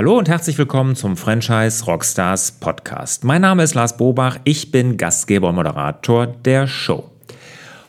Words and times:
Hallo 0.00 0.16
und 0.16 0.30
herzlich 0.30 0.56
willkommen 0.56 0.96
zum 0.96 1.14
Franchise 1.14 1.84
Rockstars 1.84 2.52
Podcast. 2.52 3.22
Mein 3.22 3.42
Name 3.42 3.62
ist 3.62 3.74
Lars 3.74 3.98
Bobach, 3.98 4.38
ich 4.44 4.70
bin 4.70 4.96
Gastgeber 4.96 5.50
und 5.50 5.56
Moderator 5.56 6.26
der 6.26 6.66
Show. 6.66 7.10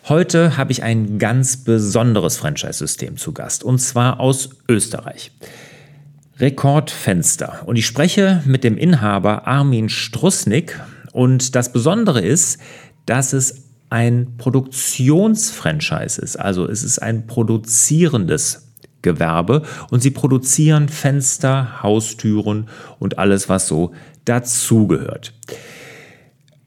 Heute 0.09 0.57
habe 0.57 0.73
ich 0.73 0.83
ein 0.83 1.19
ganz 1.19 1.63
besonderes 1.63 2.35
Franchise-System 2.35 3.15
zu 3.15 3.31
Gast 3.31 3.63
und 3.63 3.79
zwar 3.79 4.19
aus 4.19 4.49
Österreich. 4.67 5.31
Rekordfenster. 6.37 7.61
Und 7.65 7.77
ich 7.77 7.85
spreche 7.85 8.43
mit 8.45 8.65
dem 8.65 8.77
Inhaber 8.77 9.47
Armin 9.47 9.87
Strussnick. 9.87 10.81
Und 11.13 11.55
das 11.55 11.71
Besondere 11.71 12.19
ist, 12.19 12.59
dass 13.05 13.31
es 13.31 13.69
ein 13.89 14.35
Produktionsfranchise 14.37 16.21
ist. 16.21 16.37
Also 16.37 16.67
es 16.67 16.83
ist 16.83 17.01
ein 17.01 17.25
produzierendes 17.25 18.70
Gewerbe 19.01 19.63
und 19.89 20.01
sie 20.01 20.11
produzieren 20.11 20.89
Fenster, 20.89 21.81
Haustüren 21.83 22.67
und 22.99 23.17
alles, 23.17 23.49
was 23.49 23.67
so 23.67 23.91
dazugehört. 24.25 25.33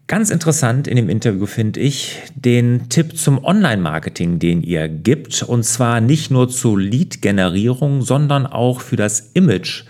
Ganz 0.06 0.28
interessant 0.28 0.86
in 0.86 0.96
dem 0.96 1.08
Interview 1.08 1.46
finde 1.46 1.80
ich 1.80 2.18
den 2.34 2.90
Tipp 2.90 3.16
zum 3.16 3.42
Online-Marketing, 3.42 4.38
den 4.38 4.62
ihr 4.62 4.86
gibt. 4.86 5.42
Und 5.42 5.64
zwar 5.64 6.02
nicht 6.02 6.30
nur 6.30 6.50
zur 6.50 6.78
Lead-Generierung, 6.78 8.02
sondern 8.02 8.46
auch 8.46 8.82
für 8.82 8.96
das 8.96 9.30
Image 9.32 9.84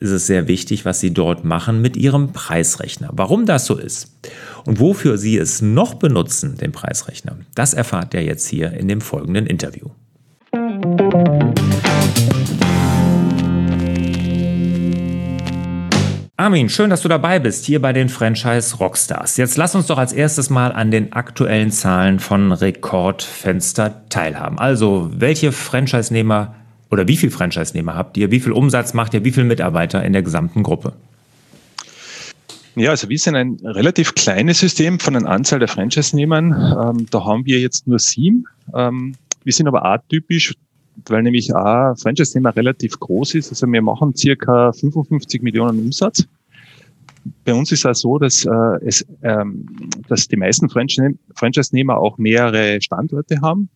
ist 0.00 0.10
es 0.10 0.26
sehr 0.26 0.48
wichtig, 0.48 0.84
was 0.84 0.98
Sie 0.98 1.14
dort 1.14 1.44
machen 1.44 1.80
mit 1.82 1.96
Ihrem 1.96 2.32
Preisrechner. 2.32 3.10
Warum 3.12 3.46
das 3.46 3.66
so 3.66 3.76
ist 3.76 4.10
und 4.64 4.80
wofür 4.80 5.18
Sie 5.18 5.36
es 5.36 5.62
noch 5.62 5.94
benutzen, 5.94 6.56
den 6.56 6.72
Preisrechner, 6.72 7.36
das 7.54 7.74
erfahrt 7.74 8.14
ihr 8.14 8.24
jetzt 8.24 8.48
hier 8.48 8.72
in 8.72 8.88
dem 8.88 9.00
folgenden 9.00 9.46
Interview. 9.46 9.90
Armin, 16.40 16.70
schön, 16.70 16.88
dass 16.88 17.02
du 17.02 17.08
dabei 17.08 17.38
bist, 17.38 17.66
hier 17.66 17.82
bei 17.82 17.92
den 17.92 18.08
Franchise 18.08 18.78
Rockstars. 18.78 19.36
Jetzt 19.36 19.58
lass 19.58 19.74
uns 19.74 19.88
doch 19.88 19.98
als 19.98 20.14
erstes 20.14 20.48
mal 20.48 20.72
an 20.72 20.90
den 20.90 21.12
aktuellen 21.12 21.70
Zahlen 21.70 22.18
von 22.18 22.50
Rekordfenster 22.50 24.08
teilhaben. 24.08 24.58
Also, 24.58 25.10
welche 25.12 25.52
Franchise-Nehmer 25.52 26.54
oder 26.90 27.06
wie 27.06 27.18
viele 27.18 27.30
Franchise-Nehmer 27.30 27.94
habt 27.94 28.16
ihr? 28.16 28.30
Wie 28.30 28.40
viel 28.40 28.52
Umsatz 28.52 28.94
macht 28.94 29.12
ihr? 29.12 29.22
Wie 29.22 29.32
viele 29.32 29.44
Mitarbeiter 29.44 30.02
in 30.02 30.14
der 30.14 30.22
gesamten 30.22 30.62
Gruppe? 30.62 30.94
Ja, 32.74 32.88
also 32.88 33.10
wir 33.10 33.18
sind 33.18 33.36
ein 33.36 33.58
relativ 33.62 34.14
kleines 34.14 34.60
System 34.60 34.98
von 34.98 35.12
der 35.12 35.26
Anzahl 35.26 35.58
der 35.58 35.68
Franchise-Nehmern. 35.68 36.52
Ähm, 36.54 37.06
da 37.10 37.22
haben 37.22 37.44
wir 37.44 37.60
jetzt 37.60 37.86
nur 37.86 37.98
sieben. 37.98 38.46
Ähm, 38.74 39.14
wir 39.44 39.52
sind 39.52 39.68
aber 39.68 39.84
atypisch, 39.84 40.54
weil 41.06 41.22
nämlich 41.22 41.54
auch 41.54 41.94
Franchise-Thema 41.96 42.50
relativ 42.50 42.98
groß 42.98 43.34
ist. 43.34 43.50
Also 43.50 43.66
wir 43.66 43.82
machen 43.82 44.14
circa 44.14 44.72
55 44.72 45.42
Millionen 45.42 45.78
Umsatz. 45.78 46.26
Bei 47.44 47.54
uns 47.54 47.70
ist 47.72 47.80
es 47.80 47.86
auch 47.86 47.94
so, 47.94 48.18
dass, 48.18 48.44
äh, 48.44 48.50
es, 48.86 49.06
ähm, 49.22 49.66
dass 50.08 50.28
die 50.28 50.36
meisten 50.36 50.68
Franchise-Nehmer 50.68 51.98
auch 51.98 52.18
mehrere 52.18 52.80
Standorte 52.80 53.40
haben. 53.40 53.68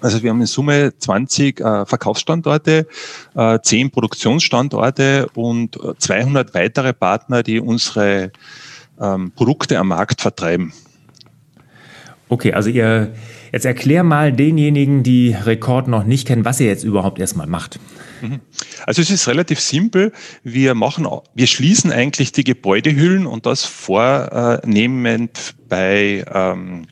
Also 0.00 0.22
wir 0.22 0.30
haben 0.30 0.40
in 0.40 0.46
Summe 0.46 0.92
20 0.98 1.60
äh, 1.60 1.86
Verkaufsstandorte, 1.86 2.86
äh, 3.34 3.58
10 3.62 3.90
Produktionsstandorte 3.90 5.28
und 5.34 5.78
200 5.98 6.54
weitere 6.54 6.92
Partner, 6.92 7.42
die 7.42 7.60
unsere 7.60 8.30
ähm, 9.00 9.32
Produkte 9.34 9.78
am 9.78 9.88
Markt 9.88 10.20
vertreiben. 10.20 10.72
Okay, 12.28 12.52
also 12.52 12.70
ihr 12.70 13.12
Jetzt 13.56 13.64
erklär 13.64 14.02
mal 14.02 14.34
denjenigen, 14.34 15.02
die 15.02 15.30
Rekord 15.32 15.88
noch 15.88 16.04
nicht 16.04 16.28
kennen, 16.28 16.44
was 16.44 16.60
ihr 16.60 16.66
jetzt 16.66 16.84
überhaupt 16.84 17.18
erstmal 17.18 17.46
macht. 17.46 17.80
Mhm. 18.20 18.40
Also 18.84 19.00
es 19.00 19.10
ist 19.10 19.28
relativ 19.28 19.60
simpel. 19.60 20.12
Wir 20.42 20.74
machen, 20.74 21.08
wir 21.34 21.46
schließen 21.46 21.90
eigentlich 21.90 22.32
die 22.32 22.44
Gebäudehüllen 22.44 23.26
und 23.26 23.46
das 23.46 23.64
vornehmend 23.64 25.54
bei 25.70 26.22
ähm, 26.30 26.82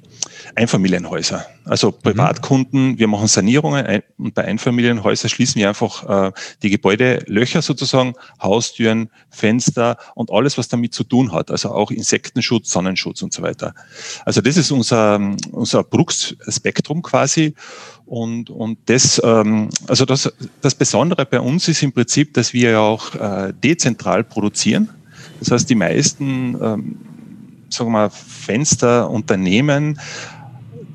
Einfamilienhäusern. 0.56 1.42
Also 1.64 1.88
mhm. 1.88 2.02
Privatkunden, 2.02 2.98
wir 2.98 3.08
machen 3.08 3.26
Sanierungen 3.26 4.02
und 4.18 4.34
bei 4.34 4.44
Einfamilienhäusern 4.44 5.30
schließen 5.30 5.60
wir 5.60 5.68
einfach 5.68 6.28
äh, 6.28 6.32
die 6.62 6.70
Gebäudelöcher 6.70 7.62
sozusagen, 7.62 8.14
Haustüren, 8.40 9.10
Fenster 9.30 9.96
und 10.14 10.30
alles, 10.30 10.58
was 10.58 10.68
damit 10.68 10.94
zu 10.94 11.04
tun 11.04 11.32
hat. 11.32 11.50
Also 11.50 11.70
auch 11.70 11.90
Insektenschutz, 11.90 12.70
Sonnenschutz 12.70 13.22
und 13.22 13.32
so 13.32 13.42
weiter. 13.42 13.74
Also 14.24 14.40
das 14.40 14.56
ist 14.56 14.70
unser, 14.70 15.20
unser 15.52 15.82
Produktspektrum 15.82 17.02
quasi. 17.02 17.54
Und, 18.06 18.50
und 18.50 18.78
das, 18.86 19.20
ähm, 19.24 19.70
also 19.88 20.04
das, 20.04 20.32
das 20.60 20.74
Besondere 20.74 21.24
bei 21.24 21.40
uns 21.40 21.68
ist 21.68 21.82
im 21.82 21.92
Prinzip, 21.92 22.34
dass 22.34 22.52
wir 22.52 22.70
ja 22.72 22.80
auch 22.80 23.14
äh, 23.14 23.52
dezentral 23.62 24.24
produzieren. 24.24 24.90
Das 25.40 25.50
heißt, 25.50 25.68
die 25.68 25.74
meisten 25.74 26.56
ähm, 26.62 26.98
sagen 27.74 27.90
wir 27.90 27.98
mal, 27.98 28.10
Fensterunternehmen 28.10 29.98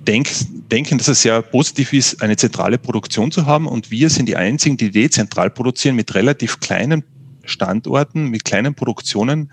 denk, 0.08 0.30
denken, 0.72 0.98
dass 0.98 1.08
es 1.08 1.22
sehr 1.22 1.42
positiv 1.42 1.94
ist, 1.94 2.22
eine 2.22 2.38
zentrale 2.38 2.78
Produktion 2.78 3.32
zu 3.32 3.46
haben. 3.46 3.68
Und 3.68 3.92
wir 3.92 4.10
sind 4.10 4.28
die 4.28 4.36
einzigen, 4.36 4.78
die 4.78 4.92
dezentral 4.92 5.50
produzieren 5.50 5.96
mit 5.96 6.14
relativ 6.16 6.60
kleinen 6.60 7.04
Standorten, 7.44 8.30
mit 8.30 8.46
kleinen 8.46 8.76
Produktionen, 8.76 9.52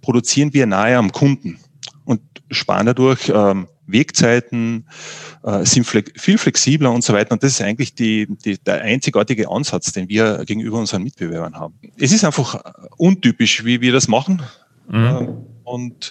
produzieren 0.00 0.52
wir 0.54 0.66
nahe 0.66 0.96
am 0.96 1.12
Kunden 1.12 1.58
und 2.04 2.20
sparen 2.50 2.86
dadurch 2.86 3.30
ähm, 3.34 3.68
Wegzeiten, 3.86 4.86
äh, 5.42 5.64
sind 5.64 5.84
fle 5.84 6.04
viel 6.16 6.38
flexibler 6.38 6.92
und 6.92 7.02
so 7.02 7.12
weiter. 7.12 7.32
Und 7.32 7.42
das 7.42 7.52
ist 7.52 7.62
eigentlich 7.62 7.94
die, 7.94 8.26
die, 8.44 8.58
der 8.58 8.82
einzigartige 8.82 9.50
Ansatz, 9.50 9.92
den 9.92 10.08
wir 10.08 10.44
gegenüber 10.44 10.78
unseren 10.78 11.02
Mitbewerbern 11.02 11.56
haben. 11.56 11.74
Es 11.96 12.12
ist 12.12 12.24
einfach 12.24 12.60
untypisch, 12.96 13.64
wie 13.64 13.80
wir 13.80 13.92
das 13.92 14.08
machen. 14.08 14.42
Mhm. 14.88 15.04
Äh, 15.04 15.28
und 15.64 16.10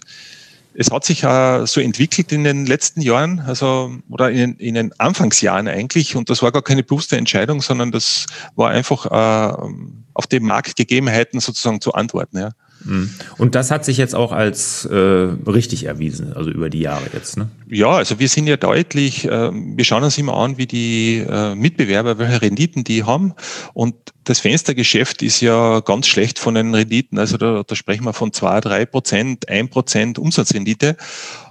es 0.79 0.91
hat 0.91 1.03
sich 1.03 1.21
ja 1.21 1.65
so 1.65 1.81
entwickelt 1.81 2.31
in 2.31 2.43
den 2.43 2.67
letzten 2.67 3.01
Jahren, 3.01 3.39
also 3.39 3.91
oder 4.09 4.29
in, 4.29 4.55
in, 4.57 4.75
den 4.75 4.93
Anfangsjahren 4.99 5.67
eigentlich, 5.67 6.15
und 6.15 6.29
das 6.29 6.43
war 6.43 6.51
gar 6.51 6.61
keine 6.61 6.83
bewusste 6.83 7.17
Entscheidung, 7.17 7.63
sondern 7.63 7.91
das 7.91 8.27
war 8.55 8.69
einfach 8.69 9.07
äh, 9.07 9.71
auf 10.13 10.27
die 10.27 10.39
Marktgegebenheiten 10.39 11.39
sozusagen 11.39 11.81
zu 11.81 11.93
antworten. 11.93 12.37
Ja. 12.37 12.51
Mhm. 12.85 13.09
Und 13.39 13.55
das 13.55 13.71
hat 13.71 13.85
sich 13.85 13.97
jetzt 13.97 14.13
auch 14.13 14.31
als 14.31 14.85
äh, 14.85 14.95
richtig 14.95 15.85
erwiesen, 15.85 16.33
also 16.33 16.51
über 16.51 16.69
die 16.69 16.81
Jahre 16.81 17.05
jetzt. 17.11 17.37
Ne? 17.37 17.49
Ja, 17.69 17.91
also 17.91 18.17
wir 18.19 18.29
sind 18.29 18.47
ja 18.47 18.55
deutlich, 18.55 19.25
äh, 19.25 19.51
wir 19.51 19.83
schauen 19.83 20.03
uns 20.03 20.17
immer 20.17 20.37
an, 20.37 20.57
wie 20.57 20.67
die 20.67 21.17
äh, 21.17 21.53
Mitbewerber, 21.53 22.17
welche 22.17 22.41
Renditen 22.41 22.85
die 22.85 23.03
haben. 23.03 23.33
Und 23.73 23.95
das 24.23 24.39
Fenstergeschäft 24.39 25.21
ist 25.21 25.41
ja 25.41 25.81
ganz 25.81 26.07
schlecht 26.07 26.39
von 26.39 26.55
den 26.55 26.73
Renditen. 26.73 27.19
Also 27.19 27.35
da, 27.37 27.63
da 27.67 27.75
sprechen 27.75 28.05
wir 28.05 28.13
von 28.13 28.31
zwei, 28.31 28.61
drei 28.61 28.85
Prozent, 28.85 29.49
ein 29.49 29.69
Prozent 29.69 30.17
Umsatzrendite. 30.17 30.95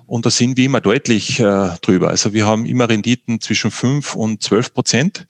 Und 0.07 0.25
da 0.25 0.31
sind 0.31 0.57
wir 0.57 0.65
immer 0.65 0.81
deutlich 0.81 1.41
äh, 1.41 1.71
drüber. 1.83 2.09
Also 2.09 2.33
wir 2.33 2.47
haben 2.47 2.65
immer 2.65 2.89
Renditen 2.89 3.41
zwischen 3.41 3.71
fünf 3.71 4.15
und 4.15 4.43
zwölf 4.43 4.73
Prozent. 4.73 5.27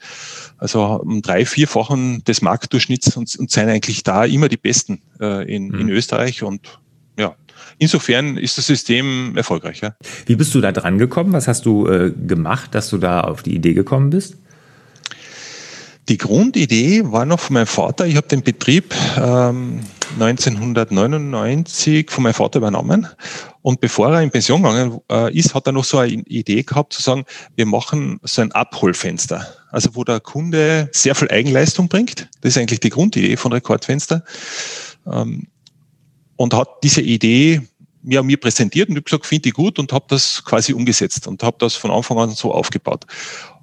Also 0.58 0.82
um 0.84 1.20
drei, 1.20 1.47
vierfachen 1.47 2.22
des 2.24 2.42
Marktdurchschnitts 2.42 3.16
und, 3.16 3.34
und 3.36 3.50
sind 3.50 3.68
eigentlich 3.68 4.04
da 4.04 4.24
immer 4.24 4.48
die 4.48 4.58
Besten 4.58 5.03
äh, 5.18 5.53
in, 5.53 5.68
mhm. 5.68 5.80
in 5.80 5.88
Österreich. 5.88 6.42
Und 6.42 6.78
ja, 7.18 7.34
insofern 7.78 8.37
ist 8.37 8.59
das 8.59 8.67
System 8.67 9.37
erfolgreich. 9.37 9.81
Ja. 9.81 9.97
Wie 10.27 10.37
bist 10.37 10.55
du 10.55 10.61
da 10.61 10.72
dran 10.72 10.99
gekommen? 10.99 11.33
Was 11.33 11.49
hast 11.49 11.67
du 11.67 11.87
äh, 11.89 12.11
gemacht, 12.11 12.75
dass 12.75 12.91
du 12.91 12.99
da 12.99 13.21
auf 13.21 13.43
die 13.43 13.55
Idee 13.55 13.75
gekommen 13.75 14.11
bist? 14.11 14.37
Die 16.09 16.19
Grundidee 16.19 17.03
war 17.05 17.25
noch 17.25 17.41
von 17.41 17.55
meinem 17.55 17.66
Vater. 17.66 18.06
Ich 18.06 18.15
habe 18.15 18.28
den 18.28 18.43
Betrieb 18.43 18.95
ähm, 19.16 19.81
1999 20.21 22.11
von 22.11 22.22
meinem 22.22 22.34
Vater 22.34 22.59
übernommen. 22.59 23.09
Und 23.62 23.81
bevor 23.81 24.15
er 24.15 24.22
in 24.22 24.31
Pension 24.31 24.62
gegangen 24.62 25.00
äh, 25.11 25.37
ist, 25.37 25.53
hat 25.55 25.66
er 25.66 25.72
noch 25.72 25.83
so 25.83 25.99
eine 25.99 26.12
Idee 26.12 26.62
gehabt, 26.62 26.93
zu 26.93 27.03
sagen, 27.03 27.25
wir 27.56 27.66
machen 27.66 28.21
so 28.22 28.41
ein 28.41 28.53
Abholfenster. 28.53 29.48
Also 29.71 29.97
wo 29.97 30.04
der 30.04 30.21
Kunde 30.21 30.89
sehr 30.92 31.16
viel 31.16 31.28
Eigenleistung 31.28 31.89
bringt. 31.89 32.28
Das 32.41 32.51
ist 32.51 32.59
eigentlich 32.59 32.78
die 32.78 32.91
Grundidee 32.91 33.36
von 33.36 33.53
Rekordfenster. 33.53 34.22
Ähm, 35.10 35.48
und 36.36 36.54
hat 36.54 36.68
diese 36.83 37.00
Idee 37.00 37.62
mir, 38.03 38.22
mir 38.22 38.36
präsentiert 38.36 38.88
und 38.88 38.97
ich 38.97 39.04
gesagt, 39.04 39.27
finde 39.27 39.48
ich 39.48 39.54
gut 39.54 39.78
und 39.78 39.92
habe 39.92 40.06
das 40.09 40.42
quasi 40.44 40.72
umgesetzt 40.72 41.27
und 41.27 41.42
habe 41.42 41.56
das 41.59 41.74
von 41.74 41.91
Anfang 41.91 42.18
an 42.18 42.30
so 42.30 42.53
aufgebaut. 42.53 43.04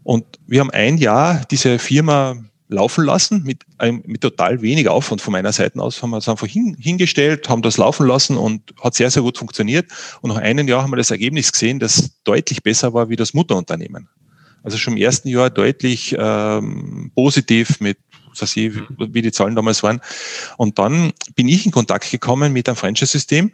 Und 0.04 0.26
wir 0.48 0.60
haben 0.60 0.72
ein 0.72 0.98
Jahr 0.98 1.44
diese 1.50 1.80
Firma 1.80 2.36
laufen 2.68 3.06
lassen 3.06 3.44
mit, 3.44 3.64
einem, 3.78 4.04
mit 4.06 4.22
total 4.22 4.62
wenig 4.62 4.90
Aufwand 4.90 5.22
von 5.22 5.32
meiner 5.32 5.54
Seite 5.54 5.80
aus. 5.80 6.02
Haben 6.02 6.10
wir 6.10 6.18
es 6.18 6.28
einfach 6.28 6.48
hin, 6.48 6.76
hingestellt, 6.80 7.48
haben 7.48 7.62
das 7.62 7.78
laufen 7.78 8.08
lassen 8.08 8.36
und 8.36 8.74
hat 8.82 8.96
sehr, 8.96 9.10
sehr 9.12 9.22
gut 9.22 9.38
funktioniert. 9.38 9.90
Und 10.22 10.30
nach 10.32 10.38
einem 10.38 10.68
Jahr 10.68 10.82
haben 10.82 10.92
wir 10.92 10.98
das 10.98 11.12
Ergebnis 11.12 11.52
gesehen, 11.52 11.80
das 11.80 12.22
deutlich 12.24 12.64
besser 12.64 12.94
war 12.94 13.10
wie 13.10 13.16
das 13.16 13.34
Mutterunternehmen. 13.34 14.10
Also 14.64 14.78
schon 14.78 14.94
im 14.94 15.02
ersten 15.02 15.28
Jahr 15.30 15.50
deutlich 15.50 16.16
ähm, 16.18 17.12
positiv 17.16 17.80
mit 17.80 17.98
was 18.40 18.56
ich, 18.56 18.74
wie 18.98 19.22
die 19.22 19.32
Zahlen 19.32 19.56
damals 19.56 19.84
waren. 19.84 20.02
Und 20.58 20.80
dann 20.80 21.14
bin 21.36 21.48
ich 21.48 21.66
in 21.66 21.72
Kontakt 21.72 22.10
gekommen 22.10 22.54
mit 22.54 22.68
einem 22.68 22.76
Franchise-System. 22.76 23.54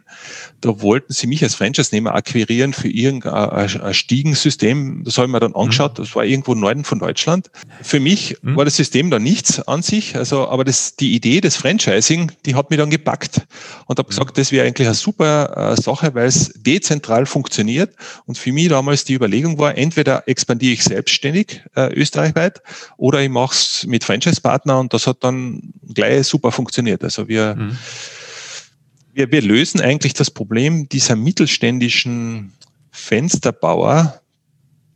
Da 0.60 0.80
wollten 0.80 1.12
sie 1.12 1.26
mich 1.26 1.42
als 1.42 1.54
Franchise-Nehmer 1.54 2.14
akquirieren 2.14 2.72
für 2.72 2.88
irgendein 2.88 3.94
Stiegensystem. 3.94 5.04
Das 5.04 5.16
habe 5.16 5.26
ich 5.26 5.32
mir 5.32 5.40
dann 5.40 5.54
angeschaut. 5.54 5.98
Das 5.98 6.14
war 6.14 6.24
irgendwo 6.24 6.52
im 6.52 6.60
Norden 6.60 6.84
von 6.84 6.98
Deutschland. 6.98 7.50
Für 7.82 8.00
mich 8.00 8.36
mhm. 8.42 8.56
war 8.56 8.64
das 8.64 8.76
System 8.76 9.10
da 9.10 9.18
nichts 9.18 9.60
an 9.66 9.82
sich. 9.82 10.16
Also, 10.16 10.48
aber 10.48 10.64
das, 10.64 10.96
die 10.96 11.14
Idee 11.14 11.40
des 11.40 11.56
Franchising, 11.56 12.32
die 12.46 12.54
hat 12.54 12.70
mich 12.70 12.78
dann 12.78 12.90
gepackt 12.90 13.46
und 13.86 13.98
habe 13.98 14.08
gesagt, 14.08 14.38
das 14.38 14.52
wäre 14.52 14.66
eigentlich 14.66 14.88
eine 14.88 14.94
super 14.94 15.72
äh, 15.72 15.80
Sache, 15.80 16.14
weil 16.14 16.26
es 16.26 16.52
dezentral 16.56 17.26
funktioniert. 17.26 17.94
Und 18.26 18.38
für 18.38 18.52
mich 18.52 18.68
damals 18.68 19.04
die 19.04 19.14
Überlegung 19.14 19.58
war, 19.58 19.76
entweder 19.76 20.28
expandiere 20.28 20.74
ich 20.74 20.84
selbstständig 20.84 21.62
äh, 21.76 21.92
österreichweit 21.94 22.62
oder 22.96 23.22
ich 23.22 23.28
mache 23.28 23.54
es 23.54 23.86
mit 23.86 24.04
Franchise-Partner 24.70 24.78
und 24.78 24.92
das 24.92 25.06
hat 25.06 25.24
dann 25.24 25.72
gleich 25.94 26.26
super 26.26 26.52
funktioniert. 26.52 27.02
Also 27.02 27.28
wir, 27.28 27.56
mhm. 27.56 27.76
wir, 29.12 29.30
wir 29.30 29.42
lösen 29.42 29.80
eigentlich 29.80 30.14
das 30.14 30.30
Problem 30.30 30.88
dieser 30.88 31.16
mittelständischen 31.16 32.52
Fensterbauer, 32.90 34.20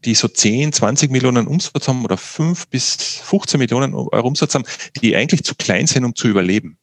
die 0.04 0.14
so 0.14 0.28
10, 0.28 0.72
20 0.72 1.10
Millionen 1.10 1.46
Umsatz 1.46 1.88
haben 1.88 2.04
oder 2.04 2.16
5 2.16 2.68
bis 2.68 3.20
15 3.22 3.58
Millionen 3.58 3.94
Euro 3.94 4.26
Umsatz 4.26 4.54
haben, 4.54 4.64
die 5.00 5.16
eigentlich 5.16 5.44
zu 5.44 5.54
klein 5.54 5.86
sind, 5.86 6.04
um 6.04 6.14
zu 6.14 6.28
überleben. 6.28 6.76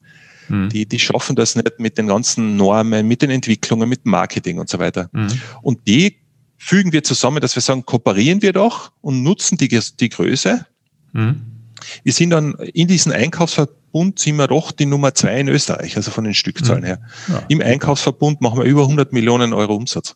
Mhm. 0.49 0.69
Die, 0.69 0.85
die 0.87 0.99
schaffen 0.99 1.35
das 1.35 1.55
nicht 1.55 1.79
mit 1.79 1.97
den 1.97 2.07
ganzen 2.07 2.57
Normen, 2.57 3.07
mit 3.07 3.21
den 3.21 3.29
Entwicklungen, 3.29 3.87
mit 3.87 4.05
Marketing 4.05 4.59
und 4.59 4.69
so 4.69 4.79
weiter. 4.79 5.09
Mhm. 5.13 5.39
Und 5.61 5.87
die 5.87 6.17
fügen 6.57 6.91
wir 6.91 7.03
zusammen, 7.03 7.41
dass 7.41 7.55
wir 7.55 7.61
sagen, 7.61 7.85
kooperieren 7.85 8.41
wir 8.41 8.53
doch 8.53 8.91
und 9.01 9.23
nutzen 9.23 9.57
die, 9.57 9.67
die 9.99 10.09
Größe. 10.09 10.65
Mhm. 11.13 11.60
Wir 12.04 12.13
sind 12.13 12.31
dann 12.31 12.54
in 12.74 12.88
diesem 12.88 13.12
Einkaufsverbund 13.12 14.19
sind 14.19 14.38
wir 14.38 14.48
doch 14.48 14.72
die 14.72 14.86
Nummer 14.86 15.13
zwei 15.13 15.39
in 15.39 15.48
Österreich, 15.48 15.98
also 15.98 16.12
von 16.12 16.24
den 16.24 16.33
Stückzahlen 16.33 16.81
mhm. 16.81 16.88
her. 16.88 17.00
Ja. 17.28 17.44
Im 17.50 17.62
Einkaufsverbund 17.62 18.42
machen 18.42 18.60
wir 18.60 18.66
über 18.66 18.81
100 18.81 19.13
Millionen 19.13 19.54
Euro 19.54 19.75
Umsatz. 19.75 20.16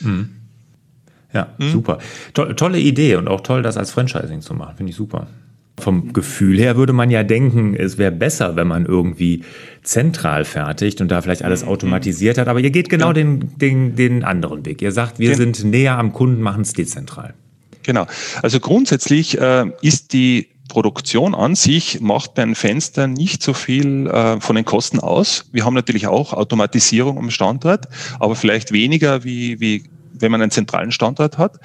Mhm. 0.00 0.30
Ja, 1.32 1.48
mhm. 1.58 1.70
super. 1.70 1.98
To 2.34 2.52
tolle 2.52 2.78
Idee 2.78 3.16
und 3.16 3.28
auch 3.28 3.40
toll, 3.40 3.62
das 3.62 3.76
als 3.76 3.90
Franchising 3.90 4.40
zu 4.40 4.54
machen. 4.54 4.76
Finde 4.76 4.90
ich 4.90 4.96
super. 4.96 5.26
Vom 5.76 6.12
Gefühl 6.12 6.56
her 6.60 6.76
würde 6.76 6.92
man 6.92 7.10
ja 7.10 7.24
denken, 7.24 7.74
es 7.74 7.98
wäre 7.98 8.12
besser, 8.12 8.54
wenn 8.54 8.68
man 8.68 8.86
irgendwie 8.86 9.42
zentral 9.82 10.44
fertigt 10.44 11.00
und 11.00 11.08
da 11.10 11.20
vielleicht 11.20 11.42
alles 11.42 11.64
mhm. 11.64 11.70
automatisiert 11.70 12.38
hat. 12.38 12.46
Aber 12.46 12.60
ihr 12.60 12.70
geht 12.70 12.88
genau 12.88 13.08
ja. 13.08 13.14
den, 13.14 13.58
den, 13.58 13.96
den 13.96 14.22
anderen 14.22 14.64
Weg. 14.64 14.80
Ihr 14.82 14.92
sagt, 14.92 15.18
wir 15.18 15.30
ja. 15.30 15.36
sind 15.36 15.64
näher 15.64 15.98
am 15.98 16.12
Kunden, 16.12 16.40
machen 16.40 16.62
es 16.62 16.72
dezentral. 16.72 17.34
Genau. 17.82 18.06
Also 18.40 18.60
grundsätzlich 18.60 19.40
äh, 19.40 19.66
ist 19.82 20.12
die 20.12 20.48
Produktion 20.74 21.36
an 21.36 21.54
sich 21.54 22.00
macht 22.00 22.34
bei 22.34 22.42
einem 22.42 22.56
Fenster 22.56 23.06
nicht 23.06 23.44
so 23.44 23.54
viel 23.54 24.08
äh, 24.08 24.40
von 24.40 24.56
den 24.56 24.64
Kosten 24.64 24.98
aus. 24.98 25.44
Wir 25.52 25.64
haben 25.64 25.74
natürlich 25.74 26.08
auch 26.08 26.32
Automatisierung 26.32 27.16
am 27.16 27.30
Standort, 27.30 27.86
aber 28.18 28.34
vielleicht 28.34 28.72
weniger 28.72 29.22
wie, 29.22 29.60
wie 29.60 29.84
wenn 30.12 30.32
man 30.32 30.42
einen 30.42 30.50
zentralen 30.50 30.90
Standort 30.90 31.38
hat 31.38 31.60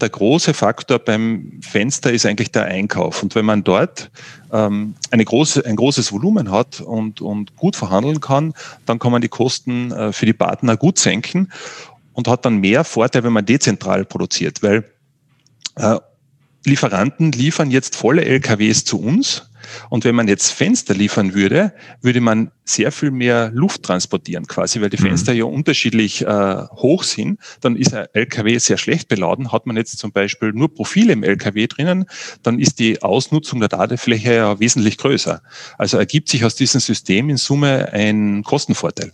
der 0.00 0.08
große 0.08 0.54
Faktor 0.54 0.98
beim 0.98 1.60
Fenster 1.60 2.10
ist 2.10 2.24
eigentlich 2.24 2.50
der 2.50 2.64
Einkauf. 2.64 3.22
Und 3.22 3.34
wenn 3.34 3.44
man 3.44 3.62
dort 3.64 4.10
ähm, 4.50 4.94
eine 5.10 5.26
große, 5.26 5.62
ein 5.66 5.76
großes 5.76 6.10
Volumen 6.10 6.50
hat 6.50 6.80
und, 6.80 7.20
und 7.20 7.54
gut 7.56 7.76
verhandeln 7.76 8.20
kann, 8.20 8.54
dann 8.86 8.98
kann 8.98 9.12
man 9.12 9.20
die 9.20 9.28
Kosten 9.28 9.92
äh, 9.92 10.10
für 10.14 10.24
die 10.24 10.32
Partner 10.32 10.78
gut 10.78 10.98
senken 10.98 11.52
und 12.14 12.28
hat 12.28 12.46
dann 12.46 12.60
mehr 12.60 12.84
Vorteil, 12.84 13.24
wenn 13.24 13.34
man 13.34 13.44
dezentral 13.44 14.06
produziert, 14.06 14.62
weil 14.62 14.84
äh, 15.76 15.98
Lieferanten 16.64 17.32
liefern 17.32 17.70
jetzt 17.70 17.96
volle 17.96 18.24
LKWs 18.24 18.84
zu 18.84 19.00
uns 19.00 19.50
und 19.88 20.04
wenn 20.04 20.14
man 20.14 20.28
jetzt 20.28 20.50
Fenster 20.50 20.94
liefern 20.94 21.34
würde, 21.34 21.72
würde 22.00 22.20
man 22.20 22.50
sehr 22.64 22.92
viel 22.92 23.10
mehr 23.10 23.50
Luft 23.52 23.82
transportieren 23.82 24.46
quasi, 24.46 24.80
weil 24.80 24.90
die 24.90 24.98
mhm. 24.98 25.08
Fenster 25.08 25.32
mhm. 25.32 25.38
ja 25.38 25.44
unterschiedlich 25.44 26.22
äh, 26.22 26.56
hoch 26.76 27.02
sind. 27.02 27.40
Dann 27.60 27.76
ist 27.76 27.94
ein 27.94 28.06
LKW 28.12 28.58
sehr 28.58 28.78
schlecht 28.78 29.08
beladen. 29.08 29.52
Hat 29.52 29.66
man 29.66 29.76
jetzt 29.76 29.98
zum 29.98 30.12
Beispiel 30.12 30.52
nur 30.52 30.72
Profile 30.72 31.12
im 31.12 31.22
LKW 31.22 31.66
drinnen, 31.66 32.06
dann 32.42 32.58
ist 32.58 32.78
die 32.78 33.02
Ausnutzung 33.02 33.60
der 33.60 33.70
Ladefläche 33.70 34.34
ja 34.34 34.60
wesentlich 34.60 34.98
größer. 34.98 35.42
Also 35.78 35.98
ergibt 35.98 36.28
sich 36.28 36.44
aus 36.44 36.54
diesem 36.54 36.80
System 36.80 37.30
in 37.30 37.36
Summe 37.36 37.92
ein 37.92 38.42
Kostenvorteil. 38.44 39.12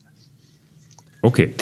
Okay. 1.22 1.54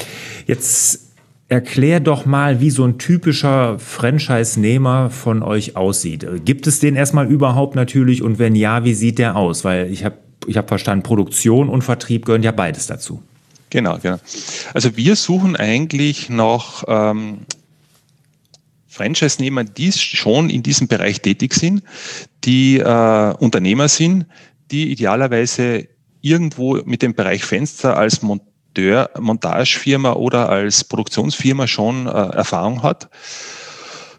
Jetzt 0.47 1.04
Erklär 1.49 2.01
doch 2.01 2.25
mal, 2.25 2.61
wie 2.61 2.71
so 2.71 2.85
ein 2.85 2.99
typischer 2.99 3.79
Franchise-Nehmer 3.79 5.11
von 5.11 5.43
euch 5.43 5.77
aussieht. 5.77 6.27
Gibt 6.45 6.67
es 6.67 6.81
den 6.81 6.97
erstmal 6.97 7.31
überhaupt 7.31 7.75
natürlich 7.75 8.23
und 8.23 8.39
wenn 8.39 8.55
ja, 8.55 8.85
wie 8.85 8.95
sieht 8.95 9.19
der 9.19 9.37
aus? 9.37 9.63
Weil 9.63 9.91
ich 9.91 10.05
habe 10.05 10.17
ich 10.47 10.57
hab 10.57 10.69
verstanden, 10.69 11.03
Produktion 11.03 11.69
und 11.69 11.83
Vertrieb 11.83 12.25
gehören 12.25 12.43
ja 12.43 12.53
beides 12.53 12.87
dazu. 12.87 13.23
Genau, 13.71 13.99
genau. 13.99 14.19
Also 14.73 14.97
wir 14.97 15.17
suchen 15.17 15.57
eigentlich 15.57 16.31
nach 16.31 16.85
ähm, 16.87 17.41
Franchise-Nehmern, 18.89 19.71
die 19.77 19.93
schon 19.93 20.49
in 20.49 20.63
diesem 20.63 20.89
Bereich 20.89 21.21
tätig 21.21 21.55
sind, 21.55 21.83
die 22.45 22.79
äh, 22.79 23.35
Unternehmer 23.39 23.89
sind, 23.89 24.27
die 24.71 24.93
idealerweise 24.93 25.89
irgendwo 26.21 26.77
mit 26.85 27.03
dem 27.03 27.15
Bereich 27.15 27.45
Fenster 27.45 27.97
als 27.97 28.23
Monteur 28.23 28.54
Monteur, 28.75 29.11
Montagefirma 29.21 30.15
oder 30.15 30.49
als 30.49 30.83
Produktionsfirma 30.85 31.67
schon 31.69 32.07
äh, 32.07 32.11
Erfahrung 32.11 32.83
hat. 32.83 33.09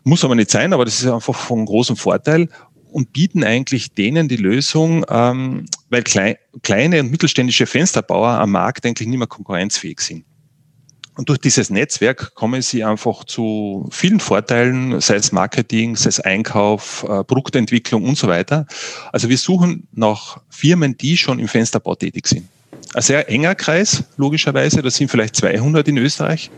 Muss 0.03 0.23
aber 0.23 0.35
nicht 0.35 0.51
sein, 0.51 0.71
aber 0.71 0.85
das 0.85 1.01
ist 1.01 1.07
einfach 1.07 1.35
von 1.35 1.65
großem 1.65 1.97
Vorteil 1.97 2.47
und 2.91 3.11
bieten 3.11 3.43
eigentlich 3.43 3.93
denen 3.93 4.29
die 4.29 4.37
Lösung, 4.37 5.05
ähm, 5.09 5.65
weil 5.89 6.03
klei 6.03 6.39
kleine 6.61 7.01
und 7.01 7.11
mittelständische 7.11 7.65
Fensterbauer 7.65 8.29
am 8.29 8.51
Markt 8.51 8.85
eigentlich 8.85 9.07
nicht 9.07 9.17
mehr 9.17 9.27
konkurrenzfähig 9.27 9.99
sind. 9.99 10.25
Und 11.17 11.29
durch 11.29 11.39
dieses 11.39 11.69
Netzwerk 11.69 12.33
kommen 12.35 12.61
sie 12.61 12.83
einfach 12.83 13.23
zu 13.23 13.87
vielen 13.91 14.19
Vorteilen, 14.19 14.99
sei 15.01 15.15
es 15.15 15.31
Marketing, 15.31 15.95
sei 15.95 16.09
es 16.09 16.19
Einkauf, 16.19 17.03
äh, 17.03 17.23
Produktentwicklung 17.23 18.03
und 18.03 18.17
so 18.17 18.27
weiter. 18.27 18.67
Also 19.11 19.29
wir 19.29 19.37
suchen 19.37 19.87
nach 19.91 20.41
Firmen, 20.49 20.97
die 20.97 21.17
schon 21.17 21.39
im 21.39 21.47
Fensterbau 21.47 21.95
tätig 21.95 22.27
sind. 22.27 22.47
Ein 22.95 23.01
sehr 23.01 23.29
enger 23.29 23.55
Kreis, 23.55 24.05
logischerweise. 24.15 24.81
Das 24.81 24.95
sind 24.95 25.11
vielleicht 25.11 25.35
200 25.35 25.85
in 25.89 25.97
Österreich. 25.97 26.49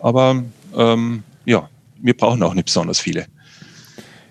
Aber 0.00 0.42
ähm, 0.74 1.22
ja, 1.44 1.68
wir 2.00 2.16
brauchen 2.16 2.42
auch 2.42 2.54
nicht 2.54 2.64
besonders 2.64 3.00
viele. 3.00 3.26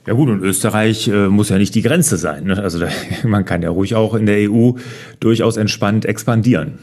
Ja 0.07 0.13
gut, 0.13 0.29
und 0.29 0.41
Österreich 0.41 1.07
äh, 1.07 1.27
muss 1.27 1.49
ja 1.49 1.59
nicht 1.59 1.75
die 1.75 1.83
Grenze 1.83 2.17
sein. 2.17 2.45
Ne? 2.45 2.59
Also 2.59 2.79
da, 2.79 2.89
man 3.23 3.45
kann 3.45 3.61
ja 3.61 3.69
ruhig 3.69 3.93
auch 3.93 4.15
in 4.15 4.25
der 4.25 4.49
EU 4.49 4.71
durchaus 5.19 5.57
entspannt 5.57 6.05
expandieren. 6.05 6.79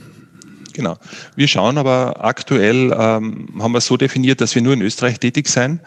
Genau. 0.72 0.98
Wir 1.34 1.48
schauen 1.48 1.76
aber 1.76 2.24
aktuell, 2.24 2.92
ähm, 2.96 3.48
haben 3.58 3.72
wir 3.72 3.80
so 3.80 3.96
definiert, 3.96 4.40
dass 4.40 4.54
wir 4.54 4.62
nur 4.62 4.74
in 4.74 4.82
Österreich 4.82 5.18
tätig 5.18 5.48
sein. 5.48 5.80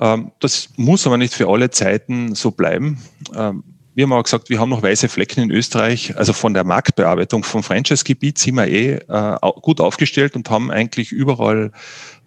Ähm, 0.00 0.32
das 0.40 0.70
muss 0.76 1.06
aber 1.06 1.18
nicht 1.18 1.34
für 1.34 1.48
alle 1.48 1.68
Zeiten 1.68 2.34
so 2.34 2.52
bleiben. 2.52 3.02
Ähm, 3.36 3.64
wir 3.98 4.04
haben 4.04 4.12
auch 4.12 4.22
gesagt, 4.22 4.48
wir 4.48 4.60
haben 4.60 4.68
noch 4.68 4.84
weiße 4.84 5.08
Flecken 5.08 5.42
in 5.42 5.50
Österreich. 5.50 6.16
Also 6.16 6.32
von 6.32 6.54
der 6.54 6.62
Marktbearbeitung 6.62 7.42
vom 7.42 7.64
Franchise-Gebiet 7.64 8.38
sind 8.38 8.54
wir 8.54 8.68
eh 8.68 8.92
äh, 8.92 9.36
gut 9.60 9.80
aufgestellt 9.80 10.36
und 10.36 10.48
haben 10.50 10.70
eigentlich 10.70 11.10
überall 11.10 11.72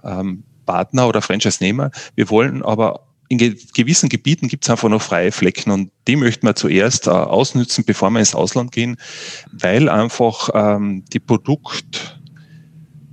ähm, 0.03 0.43
Partner 0.65 1.07
oder 1.07 1.21
Franchise-Nehmer. 1.21 1.91
Wir 2.13 2.29
wollen 2.29 2.61
aber 2.61 3.07
in 3.29 3.37
ge 3.37 3.55
gewissen 3.73 4.09
Gebieten 4.09 4.49
gibt 4.49 4.65
es 4.65 4.69
einfach 4.69 4.89
noch 4.89 5.01
freie 5.01 5.31
Flecken 5.31 5.71
und 5.71 5.91
die 6.09 6.17
möchten 6.17 6.45
wir 6.45 6.55
zuerst 6.55 7.07
äh, 7.07 7.11
ausnützen, 7.11 7.85
bevor 7.85 8.09
wir 8.09 8.19
ins 8.19 8.35
Ausland 8.35 8.73
gehen, 8.73 8.97
weil 9.53 9.87
einfach 9.87 10.49
ähm, 10.53 11.05
die 11.13 11.21
Produkt 11.21 12.19